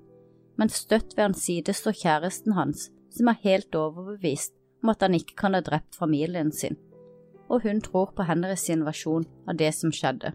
men 0.57 0.73
støtt 0.73 1.15
ved 1.15 1.29
hans 1.29 1.45
side 1.45 1.73
står 1.77 1.97
kjæresten 2.01 2.57
hans, 2.57 2.89
som 3.13 3.29
er 3.29 3.41
helt 3.45 3.75
overbevist 3.75 4.55
om 4.83 4.93
at 4.93 5.01
han 5.05 5.17
ikke 5.17 5.37
kan 5.37 5.57
ha 5.57 5.61
drept 5.65 5.97
familien 5.99 6.51
sin 6.55 6.77
og 7.49 7.65
hun 7.65 7.81
tror 7.81 8.13
på 8.15 8.25
Henrys 8.29 8.63
sin 8.67 8.85
versjon 8.85 9.25
av 9.49 9.57
det 9.57 9.71
som 9.75 9.91
skjedde. 9.93 10.33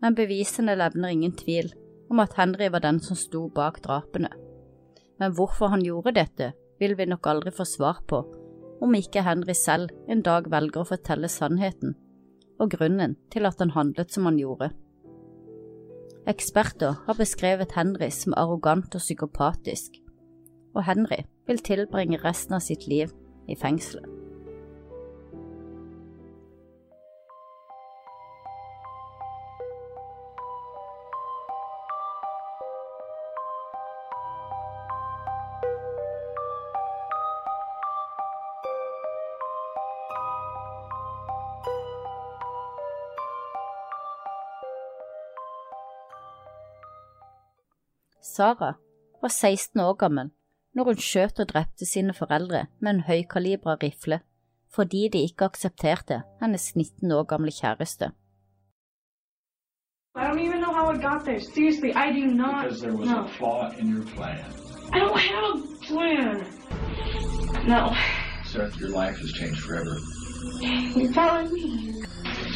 Men 0.00 0.16
bevisene 0.16 0.76
levner 0.78 1.12
ingen 1.12 1.34
tvil 1.36 1.72
om 2.10 2.22
at 2.22 2.36
Henry 2.38 2.70
var 2.72 2.82
den 2.84 3.00
som 3.04 3.18
sto 3.18 3.48
bak 3.54 3.82
drapene. 3.84 4.30
Men 5.20 5.34
hvorfor 5.36 5.74
han 5.74 5.84
gjorde 5.84 6.16
dette, 6.16 6.52
vil 6.80 6.94
vi 6.96 7.06
nok 7.10 7.26
aldri 7.28 7.52
få 7.52 7.66
svar 7.68 8.00
på, 8.08 8.22
om 8.80 8.94
ikke 8.96 9.26
Henry 9.26 9.54
selv 9.54 9.90
en 10.08 10.22
dag 10.24 10.48
velger 10.50 10.80
å 10.80 10.88
fortelle 10.88 11.28
sannheten, 11.28 11.92
og 12.60 12.72
grunnen 12.72 13.18
til 13.32 13.44
at 13.46 13.60
han 13.60 13.74
handlet 13.74 14.14
som 14.14 14.24
han 14.30 14.38
gjorde. 14.40 14.70
Eksperter 16.28 17.00
har 17.06 17.16
beskrevet 17.16 17.72
Henry 17.72 18.10
som 18.12 18.34
arrogant 18.36 18.94
og 18.94 19.00
psykopatisk, 19.00 19.96
og 20.74 20.84
Henry 20.84 21.22
vil 21.48 21.62
tilbringe 21.64 22.20
resten 22.20 22.58
av 22.58 22.64
sitt 22.64 22.84
liv 22.90 23.14
i 23.48 23.56
fengselet. 23.56 24.19
Sara 48.40 48.74
var 49.22 49.28
16 49.28 49.80
år 49.80 49.94
gammel 50.00 50.28
når 50.74 50.84
hun 50.88 51.00
skjøt 51.04 51.40
og 51.42 51.48
drepte 51.50 51.84
sine 51.88 52.14
foreldre 52.16 52.62
med 52.80 52.90
en 52.94 53.00
høykalibra 53.04 53.74
rifle 53.82 54.16
fordi 54.76 55.02
de 55.12 55.20
ikke 55.26 55.44
aksepterte 55.50 56.22
hennes 56.40 56.64
19 56.76 57.12
år 57.12 57.26
gamle 57.32 57.52
kjæreste. 57.52 58.08
I 60.16 60.24
don't 60.24 60.40
even 60.46 60.62
know 60.64 60.72
how 60.72 60.88
it 60.94 61.02
got 61.02 61.24
there. 61.26 61.40
Seriously, 61.40 61.92
I 61.92 62.06
do 62.20 62.24
not 62.26 62.62
Because 62.64 62.80
there 62.80 62.96
was 62.96 63.08
know. 63.08 63.24
a 63.24 63.28
flaw 63.28 63.68
in 63.80 63.92
your 63.94 64.06
plan. 64.14 64.40
I 64.94 64.98
don't 65.04 65.20
have 65.30 65.44
a 65.52 65.58
plan. 65.90 66.34
No. 67.68 67.82
Seth, 68.52 68.80
your 68.80 68.92
life 69.02 69.18
has 69.24 69.32
changed 69.40 69.60
forever. 69.66 69.94
You're 70.96 71.12
telling 71.12 71.52
me. 71.52 71.66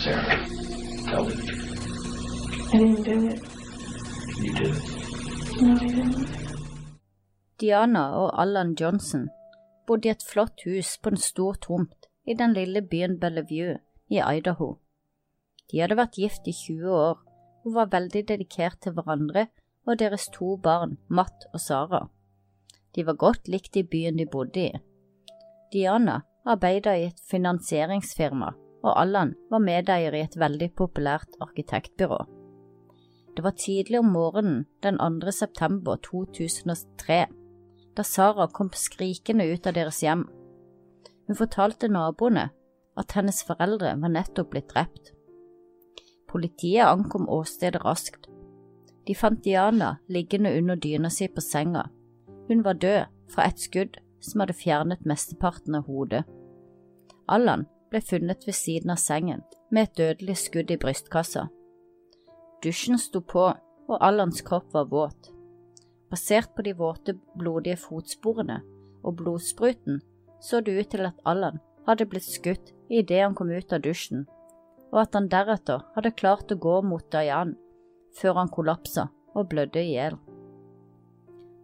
Sarah, 0.03 0.39
tell 1.11 1.25
me. 1.29 1.37
I 2.73 2.77
didn't 2.79 3.03
do 3.13 3.17
it. 3.33 3.41
You 4.41 4.53
did 4.55 4.77
it. 4.77 4.94
Diana 7.61 8.03
og 8.19 8.33
Allan 8.43 8.73
Johnson 8.81 9.29
bodde 9.87 10.09
i 10.09 10.11
et 10.11 10.25
flott 10.27 10.65
hus 10.67 10.97
på 10.99 11.13
en 11.13 11.21
stor 11.21 11.55
tomt 11.63 12.09
i 12.27 12.35
den 12.35 12.57
lille 12.57 12.83
byen 12.83 13.21
Bellevue 13.21 13.77
i 14.11 14.19
Idaho. 14.19 14.73
De 15.71 15.79
hadde 15.79 15.99
vært 16.01 16.19
gift 16.19 16.51
i 16.51 16.57
20 16.59 16.91
år 16.91 17.23
og 17.65 17.71
var 17.77 17.93
veldig 17.95 18.25
dedikert 18.33 18.81
til 18.83 18.97
hverandre 18.97 19.47
og 19.87 19.99
deres 20.03 20.27
to 20.35 20.57
barn, 20.57 20.99
Matt 21.09 21.47
og 21.53 21.61
Sara. 21.61 22.09
De 22.97 23.07
var 23.07 23.21
godt 23.21 23.49
likt 23.49 23.77
i 23.77 23.87
byen 23.87 24.19
de 24.19 24.27
bodde 24.27 24.69
i. 24.69 24.85
Diana 25.73 26.23
arbeidet 26.45 26.99
i 26.99 27.11
et 27.13 27.27
finansieringsfirma, 27.31 28.55
og 28.83 29.01
Allan 29.01 29.37
var 29.51 29.63
medeier 29.63 30.15
i 30.15 30.25
et 30.27 30.39
veldig 30.39 30.73
populært 30.75 31.39
arkitektbyrå. 31.41 32.44
Det 33.37 33.43
var 33.43 33.51
tidlig 33.51 33.99
om 33.99 34.13
morgenen 34.13 34.65
den 34.83 34.99
2. 34.99 35.33
september 35.33 35.97
2003 35.97 37.27
da 37.97 38.03
Sara 38.03 38.47
kom 38.49 38.71
skrikende 38.75 39.47
ut 39.47 39.67
av 39.67 39.75
deres 39.75 40.03
hjem. 40.03 40.25
Hun 41.27 41.39
fortalte 41.39 41.89
naboene 41.89 42.49
at 42.99 43.15
hennes 43.15 43.43
foreldre 43.47 43.95
var 44.01 44.13
nettopp 44.15 44.51
blitt 44.51 44.71
drept. 44.71 45.13
Politiet 46.31 46.87
ankom 46.87 47.29
åstedet 47.31 47.85
raskt. 47.85 48.27
De 49.07 49.15
fant 49.15 49.43
Diana 49.45 49.97
liggende 50.09 50.55
under 50.59 50.77
dyna 50.77 51.11
si 51.11 51.29
på 51.29 51.41
senga. 51.41 51.89
Hun 52.49 52.65
var 52.65 52.79
død 52.83 53.07
fra 53.31 53.49
et 53.49 53.61
skudd 53.61 53.99
som 54.21 54.43
hadde 54.43 54.57
fjernet 54.59 55.07
mesteparten 55.07 55.79
av 55.79 55.87
hodet. 55.87 56.25
Allan 57.29 57.67
ble 57.91 58.01
funnet 58.03 58.47
ved 58.47 58.57
siden 58.59 58.91
av 58.91 58.99
sengen 59.01 59.45
med 59.71 59.89
et 59.89 59.99
dødelig 59.99 60.37
skudd 60.47 60.71
i 60.71 60.81
brystkassa. 60.81 61.49
Dusjen 62.65 62.99
sto 62.99 63.21
på, 63.21 63.51
og 63.89 63.99
Allans 64.01 64.41
kropp 64.45 64.73
var 64.73 64.89
våt. 64.89 65.31
Basert 66.11 66.55
på 66.57 66.65
de 66.65 66.73
våte, 66.79 67.17
blodige 67.37 67.77
fotsporene 67.83 68.61
og 69.05 69.19
blodspruten 69.19 70.01
så 70.45 70.61
det 70.61 70.77
ut 70.79 70.91
til 70.93 71.09
at 71.09 71.21
Allan 71.29 71.61
hadde 71.89 72.07
blitt 72.09 72.27
skutt 72.29 72.73
idet 72.89 73.23
han 73.23 73.35
kom 73.37 73.51
ut 73.53 73.73
av 73.73 73.83
dusjen, 73.85 74.25
og 74.93 75.03
at 75.05 75.17
han 75.17 75.29
deretter 75.33 75.85
hadde 75.97 76.15
klart 76.17 76.53
å 76.53 76.61
gå 76.61 76.79
mot 76.87 77.05
Dayan 77.13 77.55
før 78.21 78.41
han 78.41 78.53
kollapsa 78.53 79.09
og 79.35 79.49
blødde 79.51 79.83
i 79.83 79.97
hjel. 79.97 80.17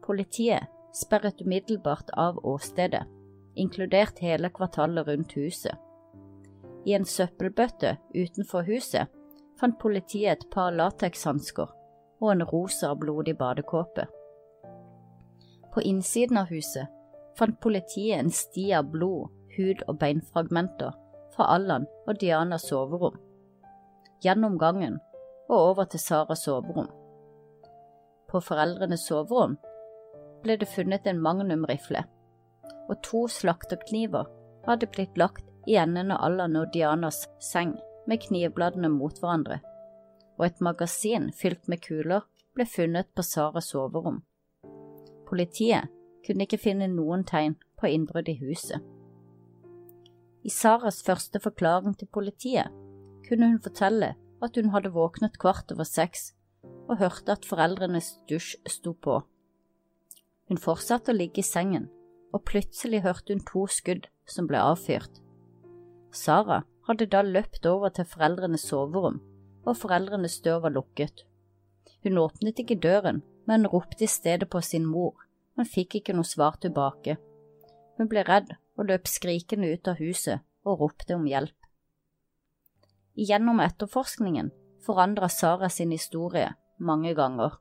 Politiet 0.04 0.68
sperret 0.96 1.40
umiddelbart 1.44 2.10
av 2.18 2.40
åstedet, 2.44 3.04
inkludert 3.54 4.18
hele 4.24 4.50
kvartalet 4.50 5.06
rundt 5.06 5.36
huset. 5.38 5.76
I 6.88 6.96
en 6.96 7.06
søppelbøtte 7.06 7.96
utenfor 8.16 8.66
huset 8.66 9.12
fant 9.60 9.76
politiet 9.78 10.32
et 10.32 10.46
par 10.52 10.72
latekshansker 10.72 11.68
og 12.20 12.30
en 12.32 12.44
rosa 12.48 12.94
blodig 12.96 13.36
badekåpe. 13.38 14.06
På 15.74 15.82
innsiden 15.86 16.40
av 16.40 16.48
huset 16.50 16.88
fant 17.38 17.60
politiet 17.60 18.18
en 18.18 18.30
sti 18.32 18.70
av 18.76 18.88
blod, 18.92 19.28
hud 19.56 19.84
og 19.88 19.98
beinfragmenter 20.00 20.96
fra 21.34 21.48
Allan 21.54 21.86
og 22.08 22.18
Dianas 22.20 22.66
soverom, 22.68 23.16
gjennom 24.24 24.58
gangen 24.58 24.98
og 25.50 25.56
over 25.58 25.90
til 25.90 26.02
Saras 26.02 26.44
soverom. 26.46 26.88
På 28.30 28.40
foreldrenes 28.44 29.06
soverom 29.08 29.56
ble 30.44 30.56
det 30.56 30.70
funnet 30.72 31.06
en 31.10 31.20
magnumrifle, 31.22 32.02
og 32.88 32.96
to 33.06 33.26
slakterkniver 33.28 34.28
hadde 34.66 34.88
blitt 34.94 35.18
lagt 35.18 35.46
i 35.68 35.76
enden 35.80 36.12
av 36.14 36.24
Allan 36.30 36.58
og 36.60 36.72
Dianas 36.74 37.26
seng 37.44 37.76
med 38.10 38.24
knivbladene 38.26 38.90
mot 38.92 39.16
hverandre, 39.22 39.60
og 40.38 40.46
et 40.48 40.60
magasin 40.64 41.30
fylt 41.36 41.68
med 41.70 41.82
kuler 41.84 42.26
ble 42.56 42.66
funnet 42.66 43.10
på 43.14 43.24
Saras 43.24 43.70
soverom. 43.72 44.22
Politiet 45.28 45.90
kunne 46.26 46.46
ikke 46.46 46.60
finne 46.60 46.90
noen 46.90 47.22
tegn 47.28 47.54
på 47.78 47.90
innbrudd 47.90 48.28
i 48.28 48.38
huset. 48.42 48.80
I 50.42 50.50
Saras 50.50 51.02
første 51.04 51.40
forklaring 51.42 51.94
til 52.00 52.08
politiet 52.12 52.72
kunne 53.28 53.52
hun 53.52 53.62
fortelle 53.62 54.14
at 54.40 54.56
hun 54.56 54.72
hadde 54.74 54.92
våknet 54.94 55.38
kvart 55.38 55.70
over 55.74 55.84
seks 55.84 56.32
og 56.90 56.98
hørte 57.00 57.36
at 57.36 57.46
foreldrenes 57.46 58.14
dusj 58.28 58.56
sto 58.68 58.94
på. 58.96 59.20
Hun 60.50 60.58
fortsatte 60.58 61.12
å 61.12 61.16
ligge 61.16 61.44
i 61.44 61.46
sengen, 61.46 61.86
og 62.34 62.42
plutselig 62.48 63.04
hørte 63.04 63.36
hun 63.36 63.44
to 63.46 63.66
skudd 63.70 64.08
som 64.26 64.48
ble 64.50 64.58
avfyrt. 64.58 65.20
Sara 66.10 66.64
hadde 66.90 67.06
da 67.06 67.22
løpt 67.22 67.66
over 67.70 67.92
til 67.94 68.08
foreldrenes 68.08 68.66
soverom, 68.66 69.20
og 69.62 69.76
foreldrenes 69.78 70.40
dør 70.42 70.64
var 70.66 70.74
lukket. 70.74 71.24
Hun 72.02 72.18
åpnet 72.18 72.58
ikke 72.58 72.80
døren, 72.82 73.22
men 73.46 73.68
ropte 73.70 74.04
i 74.04 74.10
stedet 74.10 74.48
på 74.50 74.62
sin 74.64 74.86
mor, 74.86 75.14
men 75.56 75.68
fikk 75.68 76.00
ikke 76.00 76.16
noe 76.16 76.26
svar 76.26 76.58
tilbake. 76.62 77.16
Hun 77.98 78.10
ble 78.10 78.24
redd 78.26 78.54
og 78.78 78.88
løp 78.88 79.08
skrikende 79.10 79.70
ut 79.70 79.90
av 79.90 80.00
huset 80.00 80.42
og 80.66 80.80
ropte 80.82 81.14
om 81.14 81.26
hjelp. 81.28 81.56
Gjennom 83.20 83.60
etterforskningen 83.60 84.50
forandra 84.86 85.28
Sara 85.28 85.68
sin 85.68 85.92
historie 85.92 86.54
mange 86.78 87.12
ganger. 87.14 87.58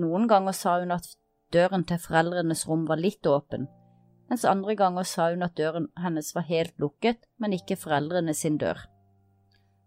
Noen 0.00 0.26
ganger 0.28 0.56
sa 0.56 0.78
hun 0.80 0.96
at 0.96 1.06
døren 1.54 1.84
til 1.86 2.00
foreldrenes 2.02 2.66
rom 2.68 2.86
var 2.88 2.98
litt 2.98 3.26
åpen, 3.26 3.68
mens 4.30 4.46
andre 4.46 4.76
ganger 4.78 5.06
sa 5.10 5.28
hun 5.32 5.42
at 5.42 5.56
døren 5.58 5.88
hennes 5.98 6.30
var 6.36 6.46
helt 6.46 6.76
lukket, 6.78 7.26
men 7.42 7.56
ikke 7.56 7.76
foreldrene 7.76 8.34
sin 8.34 8.58
dør. 8.62 8.78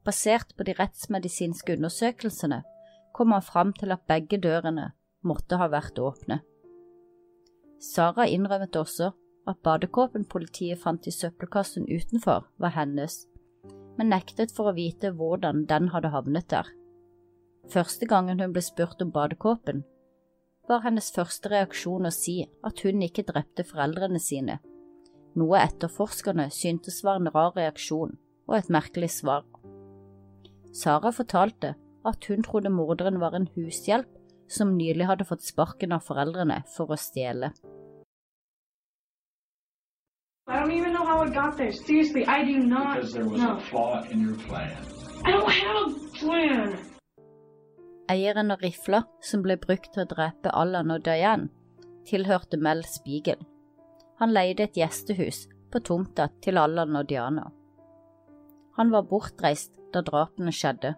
Basert 0.04 0.52
på 0.58 0.66
de 0.68 0.76
rettsmedisinske 0.76 1.78
undersøkelsene 1.78 2.64
kom 3.16 3.32
han 3.32 3.46
fram 3.46 3.72
til 3.78 3.94
at 3.96 4.04
begge 4.10 4.42
dørene 4.44 4.92
måtte 5.24 5.60
ha 5.62 5.70
vært 5.72 6.00
åpne. 6.00 6.42
Sara 7.80 8.28
innrømmet 8.28 8.76
også 8.76 9.14
at 9.48 9.64
badekåpen 9.64 10.26
politiet 10.28 10.80
fant 10.80 11.08
i 11.08 11.12
søppelkassen 11.12 11.88
utenfor, 11.88 12.48
var 12.60 12.76
hennes, 12.76 13.26
men 13.98 14.12
nektet 14.12 14.52
for 14.56 14.72
å 14.72 14.76
vite 14.76 15.12
hvordan 15.16 15.66
den 15.72 15.90
hadde 15.96 16.12
havnet 16.12 16.50
der. 16.52 16.68
Første 17.72 18.08
gangen 18.08 18.44
hun 18.44 18.52
ble 18.56 18.64
spurt 18.64 19.02
om 19.04 19.12
badekåpen, 19.12 19.84
var 20.70 20.84
hennes 20.86 21.10
første 21.12 21.50
reaksjon 21.52 22.08
å 22.08 22.12
si 22.14 22.38
at 22.64 22.84
hun 22.86 23.04
ikke 23.06 23.26
drepte 23.28 23.66
foreldrene 23.68 24.22
sine, 24.22 24.60
noe 25.36 25.60
etterforskerne 25.60 26.50
syntes 26.54 27.02
var 27.04 27.20
en 27.20 27.32
rar 27.34 27.54
reaksjon 27.58 28.16
og 28.48 28.58
et 28.58 28.70
merkelig 28.72 29.12
svar. 29.18 29.46
Sara 30.74 31.12
fortalte 31.12 31.76
at 32.06 32.26
hun 32.30 32.44
trodde 32.44 32.72
morderen 32.74 33.20
var 33.22 33.36
en 33.38 33.50
hushjelp 33.56 34.10
som 34.50 34.76
nylig 34.78 35.08
hadde 35.10 35.26
fått 35.26 35.46
sparken 35.46 35.94
av 35.96 36.04
foreldrene 36.08 36.64
for 36.76 36.92
å 36.92 37.00
stjele. 37.00 37.54
I 40.46 40.60
don't 40.60 40.72
even 40.72 40.92
know 40.94 41.06
how 41.06 41.22
it 41.24 41.34
got 41.34 41.56
there. 41.58 41.72
Seriously, 41.72 42.26
I 42.26 42.44
do 42.44 42.60
not 42.60 42.96
Because 42.96 43.14
there 43.14 43.26
was 43.30 43.40
know. 43.40 43.56
a 43.56 43.62
flaw 43.62 44.04
in 44.12 44.22
your 44.22 44.36
plan. 44.36 44.76
I 45.26 45.32
don't 45.32 45.50
have 45.50 45.78
a 45.88 46.18
plan. 46.20 46.93
Eieren 48.12 48.52
av 48.52 48.60
rifla 48.60 49.04
som 49.24 49.44
ble 49.46 49.56
brukt 49.60 49.94
til 49.94 50.04
å 50.04 50.10
drepe 50.10 50.52
Allan 50.52 50.92
og 50.92 51.06
Diane, 51.06 51.48
tilhørte 52.08 52.60
Mel 52.60 52.84
Spiegel. 52.84 53.40
Han 54.20 54.34
leide 54.36 54.68
et 54.68 54.76
gjestehus 54.78 55.46
på 55.72 55.80
tomta 55.88 56.28
til 56.44 56.60
Allan 56.60 56.98
og 57.00 57.08
Diana. 57.08 57.48
Han 58.76 58.92
var 58.92 59.08
bortreist 59.08 59.80
da 59.94 60.02
drapene 60.04 60.52
skjedde. 60.52 60.94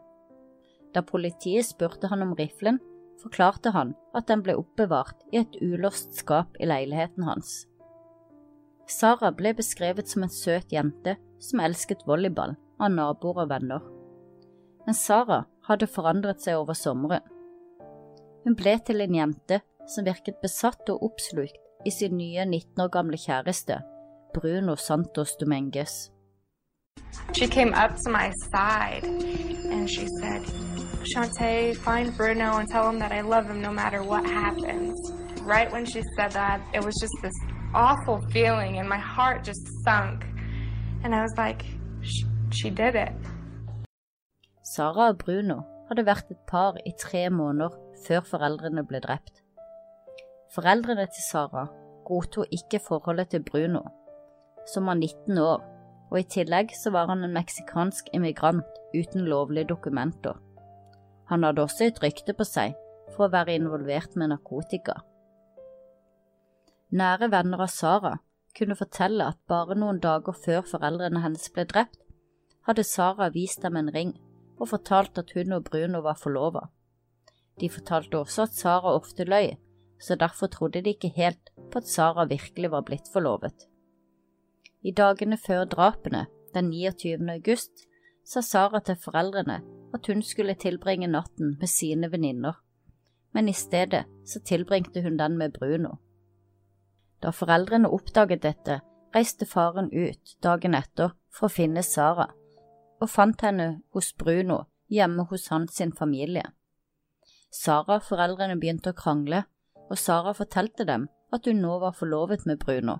Da 0.96 1.04
politiet 1.06 1.68
spurte 1.68 2.10
han 2.10 2.26
om 2.26 2.34
riflen, 2.40 2.80
forklarte 3.22 3.76
han 3.76 3.94
at 4.18 4.28
den 4.32 4.42
ble 4.42 4.58
oppbevart 4.58 5.22
i 5.32 5.44
et 5.44 5.58
ulåst 5.62 6.18
skap 6.18 6.58
i 6.58 6.68
leiligheten 6.70 7.28
hans. 7.28 7.66
Sara 8.90 9.32
ble 9.34 9.54
beskrevet 9.58 10.10
som 10.10 10.26
en 10.26 10.34
søt 10.34 10.74
jente 10.74 11.18
som 11.42 11.62
elsket 11.62 12.06
volleyball 12.10 12.56
av 12.80 12.94
naboer 12.94 13.44
og 13.46 13.52
venner. 13.54 13.86
Men 14.86 14.98
Sara 14.98 15.44
hadde 15.68 15.88
forandret 15.88 16.42
seg 16.44 16.60
over 16.60 16.78
sommeren. 16.78 17.24
Hun 18.46 18.56
ble 18.58 18.76
til 18.86 19.02
en 19.02 19.16
jente 19.18 19.62
som 19.90 20.06
virket 20.06 20.42
besatt 20.42 20.90
og 20.94 21.04
oppslukt 21.10 21.62
i 21.86 21.94
sin 21.94 22.18
nye 22.18 22.46
19 22.46 22.82
år 22.84 22.92
gamle 22.94 23.18
kjæreste, 23.18 23.80
Bruno 24.34 24.76
Santos 24.76 25.36
Dominguez. 25.40 26.10
She 27.34 27.48
came 27.48 27.74
up 27.74 27.96
to 28.04 28.12
my 28.12 28.32
side 28.52 29.04
and 29.72 29.90
she 29.90 30.08
said, 30.22 30.42
Shantae, 31.06 31.76
find 31.76 32.16
Bruno 32.18 32.58
and 32.58 32.68
tell 32.70 32.90
him 32.90 33.00
that 33.00 33.12
I 33.12 33.22
love 33.22 33.46
him 33.46 33.62
no 33.62 33.72
matter 33.72 34.02
what 34.04 34.26
happens. 34.26 34.96
Right 35.44 35.72
when 35.72 35.86
she 35.86 36.02
said 36.16 36.32
that, 36.32 36.62
it 36.74 36.84
was 36.84 36.96
just 37.00 37.14
this 37.22 37.38
awful 37.74 38.22
feeling 38.32 38.80
and 38.80 38.90
my 38.90 38.98
heart 38.98 39.44
just 39.44 39.68
sunk. 39.84 40.26
And 41.04 41.14
I 41.14 41.22
was 41.22 41.34
like, 41.38 41.66
"Sh- 42.02 42.26
she 42.50 42.70
did 42.70 42.96
it. 42.96 43.14
Sara 44.76 45.12
og 45.14 45.22
Bruno 45.22 45.62
hadde 45.88 46.04
vært 46.04 46.32
et 46.34 46.42
par 46.50 46.76
i 46.84 46.92
tre 47.00 47.30
måneder 47.32 47.76
før 48.04 48.26
foreldrene 48.28 48.84
ble 48.88 49.00
drept. 49.04 49.38
Foreldrene 50.52 51.06
til 51.08 51.24
Sara 51.30 51.68
godtok 52.08 52.52
ikke 52.58 52.82
forholdet 52.84 53.32
til 53.32 53.46
Bruno, 53.46 53.86
som 54.68 54.90
var 54.90 55.00
19 55.00 55.40
år, 55.40 55.64
og 56.12 56.18
i 56.20 56.28
tillegg 56.36 56.74
så 56.76 56.92
var 56.92 57.08
han 57.12 57.24
en 57.24 57.38
meksikansk 57.38 58.12
immigrant 58.18 58.82
uten 58.98 59.24
lovlige 59.30 59.70
dokumenter. 59.72 60.36
Han 61.32 61.48
hadde 61.48 61.64
også 61.64 61.88
et 61.88 62.04
rykte 62.04 62.36
på 62.36 62.44
seg 62.44 62.76
for 63.14 63.28
å 63.30 63.34
være 63.34 63.56
involvert 63.56 64.20
med 64.20 64.34
narkotika. 64.34 65.00
Nære 66.92 67.32
venner 67.32 67.64
av 67.64 67.72
Sara 67.72 68.18
kunne 68.58 68.76
fortelle 68.80 69.32
at 69.32 69.40
bare 69.48 69.80
noen 69.80 70.04
dager 70.04 70.36
før 70.36 70.68
foreldrene 70.68 71.24
hennes 71.24 71.48
ble 71.56 71.64
drept, 71.72 72.02
hadde 72.68 72.84
Sara 72.84 73.32
vist 73.32 73.64
dem 73.64 73.80
en 73.80 73.92
ring 73.96 74.16
og 74.60 74.70
fortalte 74.72 75.24
at 75.24 75.32
hun 75.36 75.58
og 75.58 75.64
Bruno 75.70 76.02
var 76.06 76.18
forlova. 76.20 76.68
De 77.60 77.70
fortalte 77.70 78.20
også 78.20 78.48
at 78.48 78.56
Sara 78.56 78.96
ofte 78.96 79.24
løy, 79.24 79.56
så 80.02 80.16
derfor 80.16 80.48
trodde 80.48 80.82
de 80.82 80.90
ikke 80.96 81.14
helt 81.16 81.52
på 81.72 81.80
at 81.80 81.88
Sara 81.88 82.26
virkelig 82.26 82.72
var 82.72 82.84
blitt 82.88 83.08
forlovet. 83.14 83.68
I 84.82 84.92
dagene 84.92 85.38
før 85.38 85.66
drapene, 85.66 86.26
den 86.54 86.70
29. 86.70 87.30
august, 87.32 87.86
sa 88.26 88.42
Sara 88.42 88.80
til 88.80 88.96
foreldrene 88.96 89.62
at 89.94 90.08
hun 90.08 90.22
skulle 90.22 90.56
tilbringe 90.60 91.08
natten 91.08 91.58
med 91.60 91.68
sine 91.68 92.12
venninner, 92.12 92.54
men 93.34 93.50
i 93.50 93.54
stedet 93.54 94.06
så 94.26 94.40
tilbringte 94.40 95.02
hun 95.02 95.18
den 95.18 95.38
med 95.38 95.54
Bruno. 95.54 95.98
Da 97.24 97.32
foreldrene 97.32 97.90
oppdaget 97.90 98.44
dette, 98.44 98.80
reiste 99.16 99.46
faren 99.46 99.90
ut 99.94 100.36
dagen 100.44 100.76
etter 100.76 101.16
for 101.34 101.48
å 101.48 101.56
finne 101.56 101.84
Sara, 101.84 102.28
og 103.02 103.10
fant 103.12 103.42
henne 103.42 103.82
hos 103.94 104.14
Bruno 104.14 104.64
hjemme 104.92 105.26
hos 105.30 105.48
hans 105.52 105.76
sin 105.76 105.94
familie. 105.94 106.46
Sara 107.52 108.00
og 108.00 108.06
foreldrene 108.08 108.58
begynte 108.60 108.92
å 108.92 108.98
krangle, 108.98 109.46
og 109.90 109.98
Sara 110.00 110.34
fortalte 110.34 110.86
dem 110.88 111.08
at 111.34 111.48
hun 111.48 111.62
nå 111.62 111.80
var 111.80 111.96
forlovet 111.96 112.46
med 112.50 112.60
Bruno. 112.62 113.00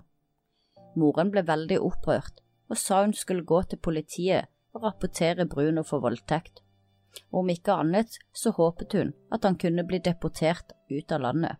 Moren 0.96 1.30
ble 1.32 1.42
veldig 1.46 1.80
opprørt 1.84 2.40
og 2.70 2.78
sa 2.80 3.02
hun 3.02 3.14
skulle 3.14 3.46
gå 3.46 3.62
til 3.70 3.78
politiet 3.78 4.48
og 4.74 4.84
rapportere 4.84 5.46
Bruno 5.46 5.84
for 5.86 6.02
voldtekt. 6.04 6.62
Om 7.32 7.48
ikke 7.52 7.78
annet 7.80 8.18
så 8.36 8.52
håpet 8.56 8.96
hun 8.98 9.14
at 9.32 9.44
han 9.44 9.56
kunne 9.60 9.86
bli 9.88 10.00
deportert 10.04 10.74
ut 10.90 11.12
av 11.12 11.22
landet. 11.24 11.56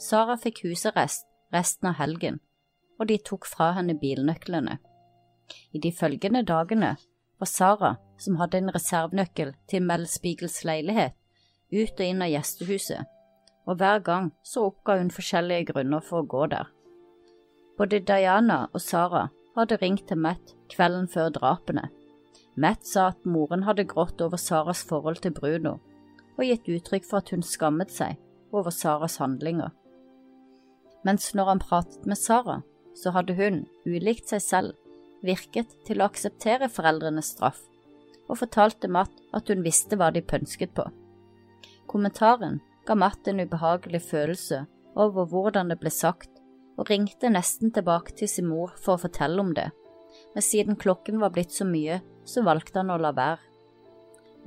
Sara 0.00 0.36
fikk 0.40 0.64
husarrest 0.64 1.26
resten 1.54 1.90
av 1.90 1.98
helgen, 2.00 2.40
og 2.98 3.08
de 3.10 3.18
tok 3.22 3.46
fra 3.46 3.72
henne 3.76 3.94
bilnøklene. 4.00 4.78
I 5.72 5.78
de 5.78 5.92
følgende 5.92 6.44
dagene 6.46 6.94
var 7.38 7.50
Sara, 7.50 7.94
som 8.18 8.38
hadde 8.40 8.60
en 8.60 8.72
reservenøkkel 8.74 9.54
til 9.68 9.82
Mel 9.82 10.06
Spiegels 10.08 10.62
leilighet, 10.64 11.14
ut 11.74 12.00
og 12.00 12.06
inn 12.06 12.22
av 12.22 12.30
gjestehuset, 12.30 13.04
og 13.66 13.78
hver 13.80 14.02
gang 14.06 14.30
så 14.46 14.68
oppga 14.68 14.98
hun 15.00 15.10
forskjellige 15.12 15.72
grunner 15.72 16.04
for 16.04 16.22
å 16.22 16.28
gå 16.28 16.46
der. 16.52 16.70
Både 17.78 18.00
Diana 18.06 18.64
og 18.72 18.80
Sara 18.80 19.28
hadde 19.56 19.78
ringt 19.82 20.06
til 20.08 20.20
Matt 20.20 20.54
kvelden 20.70 21.08
før 21.10 21.32
drapene. 21.34 21.88
Matt 22.56 22.86
sa 22.86 23.08
at 23.10 23.26
moren 23.26 23.64
hadde 23.66 23.86
grått 23.90 24.20
over 24.22 24.38
Saras 24.38 24.84
forhold 24.86 25.22
til 25.24 25.34
Bruno, 25.34 25.78
og 26.38 26.44
gitt 26.46 26.68
uttrykk 26.70 27.08
for 27.08 27.22
at 27.22 27.32
hun 27.34 27.42
skammet 27.42 27.90
seg 27.94 28.18
over 28.54 28.70
Saras 28.74 29.18
handlinger. 29.22 29.72
Mens 31.04 31.32
når 31.34 31.50
han 31.50 31.62
pratet 31.62 32.06
med 32.06 32.18
Sara, 32.18 32.62
så 32.94 33.10
hadde 33.10 33.34
hun, 33.34 33.64
ulikt 33.86 34.30
seg 34.30 34.42
selv, 34.42 34.72
virket 35.24 35.72
til 35.86 36.00
å 36.00 36.08
akseptere 36.08 36.70
foreldrenes 36.72 37.32
straff, 37.34 37.60
og 38.28 38.40
fortalte 38.40 38.88
Matt 38.88 39.12
at 39.36 39.50
hun 39.50 39.64
visste 39.64 39.98
hva 40.00 40.10
de 40.14 40.22
pønsket 40.24 40.74
på. 40.76 40.86
Kommentaren 41.90 42.60
ga 42.88 42.96
Matt 42.98 43.28
en 43.28 43.42
ubehagelig 43.44 44.02
følelse 44.08 44.64
over 44.94 45.28
hvordan 45.30 45.72
det 45.72 45.80
ble 45.80 45.92
sagt, 45.92 46.30
og 46.76 46.90
ringte 46.90 47.30
nesten 47.30 47.70
tilbake 47.74 48.16
til 48.18 48.28
sin 48.30 48.48
mor 48.50 48.72
for 48.80 48.96
å 48.96 49.04
fortelle 49.04 49.40
om 49.40 49.52
det, 49.54 49.68
men 50.34 50.42
siden 50.42 50.78
klokken 50.80 51.20
var 51.22 51.34
blitt 51.34 51.54
så 51.54 51.66
mye, 51.68 52.00
så 52.24 52.42
valgte 52.46 52.80
han 52.80 52.90
å 52.90 52.98
la 52.98 53.12
være. 53.14 53.42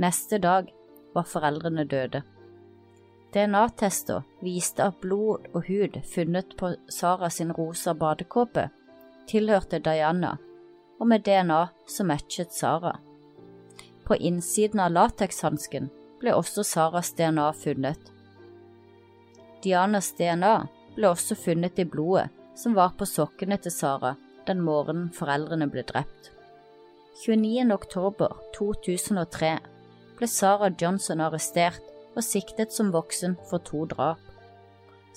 Neste 0.02 0.40
dag 0.42 0.72
var 1.16 1.30
foreldrene 1.30 1.86
døde. 1.90 2.24
DNA-tester 3.34 4.24
viste 4.42 4.86
at 4.88 5.00
blod 5.02 5.48
og 5.54 5.68
hud 5.68 5.98
funnet 6.08 6.56
på 6.60 6.74
Sara 6.94 7.30
sin 7.34 7.52
rosa 7.54 7.94
badekåpe 7.94 8.70
tilhørte 9.28 9.80
Diana, 9.84 10.38
og 11.00 11.08
med 11.08 11.26
DNA 11.26 11.68
som 11.88 12.10
matchet 12.12 12.54
Sara. 12.54 12.96
På 14.08 14.16
innsiden 14.16 14.80
av 14.80 14.94
latekshansken 14.96 15.90
ble 16.22 16.34
også 16.34 16.64
Saras 16.66 17.12
DNA 17.18 17.52
funnet. 17.54 18.00
Dianas 19.64 20.14
DNA 20.18 20.56
ble 20.96 21.12
også 21.12 21.38
funnet 21.38 21.80
i 21.80 21.86
blodet 21.86 22.30
som 22.58 22.74
var 22.78 22.96
på 22.98 23.06
sokkene 23.06 23.60
til 23.62 23.74
Sara 23.74 24.16
den 24.48 24.64
morgenen 24.64 25.10
foreldrene 25.14 25.68
ble 25.70 25.84
drept. 25.86 26.32
29. 27.26 27.66
oktober 27.74 28.34
2003 28.56 29.58
ble 30.18 30.30
Sara 30.30 30.70
Johnson 30.82 31.22
arrestert 31.22 31.84
og 32.16 32.24
siktet 32.26 32.74
som 32.74 32.94
voksen 32.94 33.36
for 33.50 33.62
to 33.66 33.86
drap. 33.90 34.22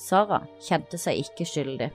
Sara 0.01 0.43
kjente 0.65 0.99
seg 1.01 1.21
ikke 1.23 1.47
skyldig. 1.49 1.91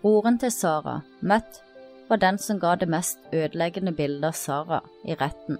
Broren 0.00 0.38
til 0.40 0.52
Sara, 0.52 0.98
Matt, 1.20 1.60
var 2.08 2.20
den 2.22 2.38
som 2.38 2.60
ga 2.60 2.74
det 2.76 2.88
mest 2.90 3.18
ødeleggende 3.32 3.94
bildet 3.96 4.28
av 4.28 4.36
Sara 4.38 4.80
i 5.04 5.16
retten. 5.20 5.58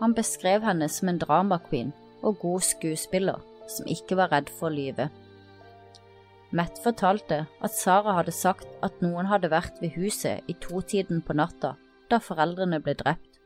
Han 0.00 0.14
beskrev 0.16 0.64
henne 0.64 0.88
som 0.88 1.08
en 1.08 1.20
dramaqueen 1.20 1.92
og 2.22 2.38
god 2.42 2.64
skuespiller 2.64 3.40
som 3.68 3.88
ikke 3.88 4.16
var 4.18 4.32
redd 4.32 4.50
for 4.52 4.70
å 4.70 4.74
lyve. 4.74 5.08
Matt 6.50 6.80
fortalte 6.82 7.44
at 7.62 7.76
Sara 7.76 8.16
hadde 8.16 8.34
sagt 8.34 8.66
at 8.82 8.98
noen 9.04 9.28
hadde 9.30 9.52
vært 9.52 9.78
ved 9.82 9.94
huset 9.94 10.46
i 10.50 10.56
totiden 10.58 11.22
på 11.22 11.36
natta 11.38 11.76
da 12.10 12.18
foreldrene 12.18 12.80
ble 12.82 12.96
drept, 12.98 13.38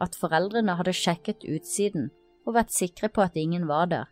at 0.00 0.14
foreldrene 0.16 0.76
hadde 0.78 0.94
sjekket 0.94 1.42
utsiden 1.42 2.08
og 2.46 2.54
vært 2.56 2.72
sikre 2.72 3.10
på 3.10 3.24
at 3.24 3.36
ingen 3.36 3.66
var 3.68 3.90
der, 3.90 4.06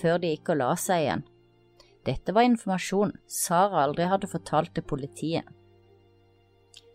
før 0.00 0.20
de 0.22 0.30
gikk 0.32 0.54
og 0.54 0.60
la 0.62 0.70
seg 0.78 1.02
igjen. 1.02 1.24
Dette 2.06 2.34
var 2.36 2.46
informasjon 2.46 3.16
Sara 3.26 3.82
aldri 3.84 4.06
hadde 4.08 4.30
fortalt 4.30 4.74
til 4.76 4.86
politiet. 4.86 5.48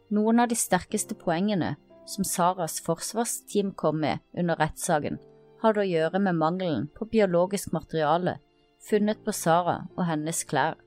Noen 0.09 0.41
av 0.41 0.49
de 0.49 0.57
sterkeste 0.57 1.13
poengene 1.15 1.75
som 2.09 2.25
Saras 2.25 2.79
forsvarsteam 2.81 3.73
kom 3.77 3.99
med 4.01 4.23
under 4.33 4.57
rettssaken, 4.57 5.19
hadde 5.61 5.83
å 5.83 5.89
gjøre 5.89 6.21
med 6.23 6.39
mangelen 6.39 6.87
på 6.95 7.05
biologisk 7.11 7.73
materiale 7.75 8.39
funnet 8.89 9.21
på 9.25 9.33
Sara 9.35 9.83
og 9.95 10.05
hennes 10.07 10.43
klær. 10.49 10.77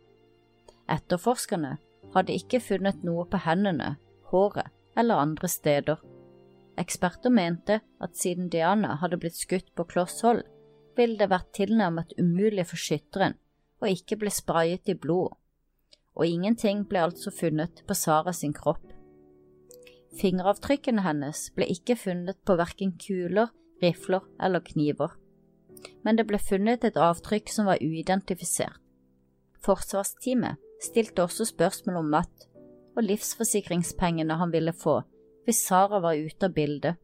Etterforskerne 0.90 1.76
hadde 2.16 2.36
ikke 2.36 2.60
funnet 2.60 3.04
noe 3.06 3.26
på 3.30 3.40
hendene, 3.44 3.96
håret 4.32 4.72
eller 4.98 5.22
andre 5.22 5.48
steder. 5.48 6.00
Eksperter 6.80 7.32
mente 7.32 7.78
at 8.02 8.16
siden 8.18 8.48
Diana 8.52 8.96
hadde 9.00 9.20
blitt 9.20 9.38
skutt 9.38 9.70
på 9.76 9.86
kloss 9.88 10.20
hold, 10.26 10.42
ville 10.96 11.18
det 11.20 11.30
vært 11.32 11.52
tilnærmet 11.56 12.16
umulig 12.18 12.66
for 12.68 12.80
skytteren 12.80 13.38
å 13.82 13.88
ikke 13.88 14.18
bli 14.20 14.32
sprayet 14.32 14.90
i 14.92 14.96
blod, 14.98 15.36
og 16.16 16.28
ingenting 16.28 16.84
ble 16.88 17.06
altså 17.06 17.32
funnet 17.34 17.84
på 17.86 17.96
Sara 17.96 18.34
sin 18.36 18.52
kropp. 18.56 18.91
Fingeravtrykkene 20.20 21.04
hennes 21.06 21.46
ble 21.56 21.66
ikke 21.72 21.96
funnet 21.96 22.38
på 22.46 22.56
verken 22.60 22.92
kuler, 23.00 23.50
rifler 23.82 24.24
eller 24.40 24.62
kniver, 24.64 25.14
men 26.04 26.18
det 26.18 26.26
ble 26.28 26.38
funnet 26.38 26.84
et 26.84 26.98
avtrykk 27.00 27.50
som 27.50 27.68
var 27.70 27.82
uidentifisert. 27.82 28.78
Forsvarsteamet 29.62 30.58
stilte 30.82 31.22
også 31.22 31.46
spørsmål 31.48 32.00
om 32.00 32.10
Matt 32.16 32.48
og 32.96 33.06
livsforsikringspengene 33.06 34.36
han 34.40 34.52
ville 34.52 34.74
få 34.74 35.00
hvis 35.46 35.62
Sara 35.66 35.98
var 36.02 36.18
ute 36.18 36.46
av 36.46 36.54
bildet, 36.54 36.98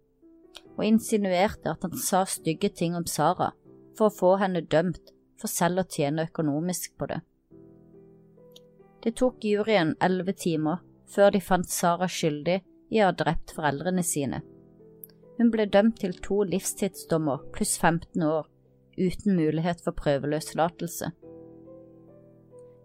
og 0.77 0.85
insinuerte 0.87 1.73
at 1.73 1.83
han 1.83 1.97
sa 1.99 2.25
stygge 2.29 2.71
ting 2.71 2.94
om 2.99 3.07
Sara 3.07 3.53
for 3.99 4.09
å 4.09 4.14
få 4.14 4.35
henne 4.42 4.62
dømt 4.62 5.14
for 5.38 5.51
selv 5.51 5.83
å 5.83 5.88
tjene 5.90 6.29
økonomisk 6.29 6.94
på 6.99 7.09
det. 7.11 7.18
Det 9.03 9.14
tok 9.18 9.44
juryen 9.47 9.94
elleve 10.03 10.35
timer 10.35 10.83
før 11.11 11.33
de 11.35 11.40
fant 11.42 11.71
Sara 11.71 12.09
skyldig 12.11 12.61
i 12.90 13.01
å 13.03 13.11
ha 13.11 13.16
drept 13.16 13.55
foreldrene 13.57 14.05
sine. 14.07 14.42
Hun 15.38 15.53
ble 15.55 15.68
dømt 15.70 16.01
til 16.03 16.16
to 16.24 16.42
livstidsdommer 16.48 17.44
pluss 17.55 17.77
15 17.79 18.22
år, 18.27 18.48
uten 18.98 19.37
mulighet 19.38 19.83
for 19.85 19.94
prøveløslatelse. 19.98 21.12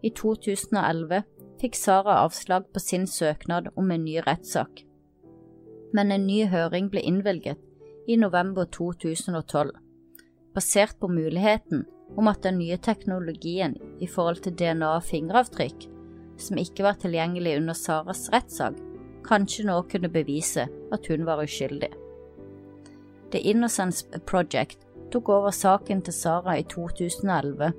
I 0.03 0.11
2011 0.13 1.23
fikk 1.61 1.77
Sara 1.79 2.19
avslag 2.25 2.67
på 2.75 2.81
sin 2.83 3.07
søknad 3.07 3.71
om 3.79 3.91
en 3.91 4.03
ny 4.05 4.19
rettssak, 4.25 4.83
men 5.93 6.11
en 6.11 6.27
ny 6.27 6.43
høring 6.51 6.89
ble 6.91 7.01
innvilget 7.05 7.61
i 8.09 8.17
november 8.19 8.67
2012, 8.67 9.71
basert 10.53 10.99
på 10.99 11.09
muligheten 11.09 11.85
om 12.19 12.29
at 12.29 12.43
den 12.43 12.59
nye 12.59 12.77
teknologien 12.77 13.77
i 14.03 14.09
forhold 14.09 14.43
til 14.43 14.57
DNA 14.59 14.89
og 14.97 15.05
fingeravtrykk, 15.07 15.87
som 16.37 16.59
ikke 16.59 16.85
var 16.85 16.99
tilgjengelig 17.01 17.55
under 17.61 17.77
Saras 17.77 18.27
rettssak, 18.33 18.77
kanskje 19.25 19.65
nå 19.67 19.81
kunne 19.91 20.11
bevise 20.11 20.67
at 20.93 21.07
hun 21.09 21.25
var 21.25 21.43
uskyldig. 21.43 21.91
The 23.33 23.39
Innocence 23.39 24.05
Project 24.29 24.85
tok 25.11 25.29
over 25.29 25.51
saken 25.51 26.01
til 26.01 26.13
Sara 26.13 26.57
i 26.59 26.63
2011, 26.69 27.71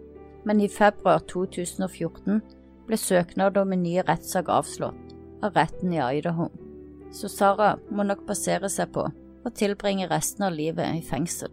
men 0.44 0.60
i 0.60 0.68
februar 0.68 1.22
2014 1.30 2.40
ble 2.86 2.98
søknad 3.00 3.56
om 3.56 3.72
en 3.72 3.82
ny 3.82 3.98
rettssak 4.02 4.50
avslått 4.52 5.14
av 5.44 5.54
retten 5.56 5.92
i 5.92 6.00
Idaho, 6.18 6.48
så 7.12 7.28
Sara 7.28 7.74
må 7.90 8.02
nok 8.02 8.26
basere 8.26 8.68
seg 8.72 8.92
på 8.94 9.06
å 9.44 9.52
tilbringe 9.54 10.08
resten 10.10 10.46
av 10.48 10.56
livet 10.56 10.98
i 10.98 11.04
fengsel. 11.04 11.52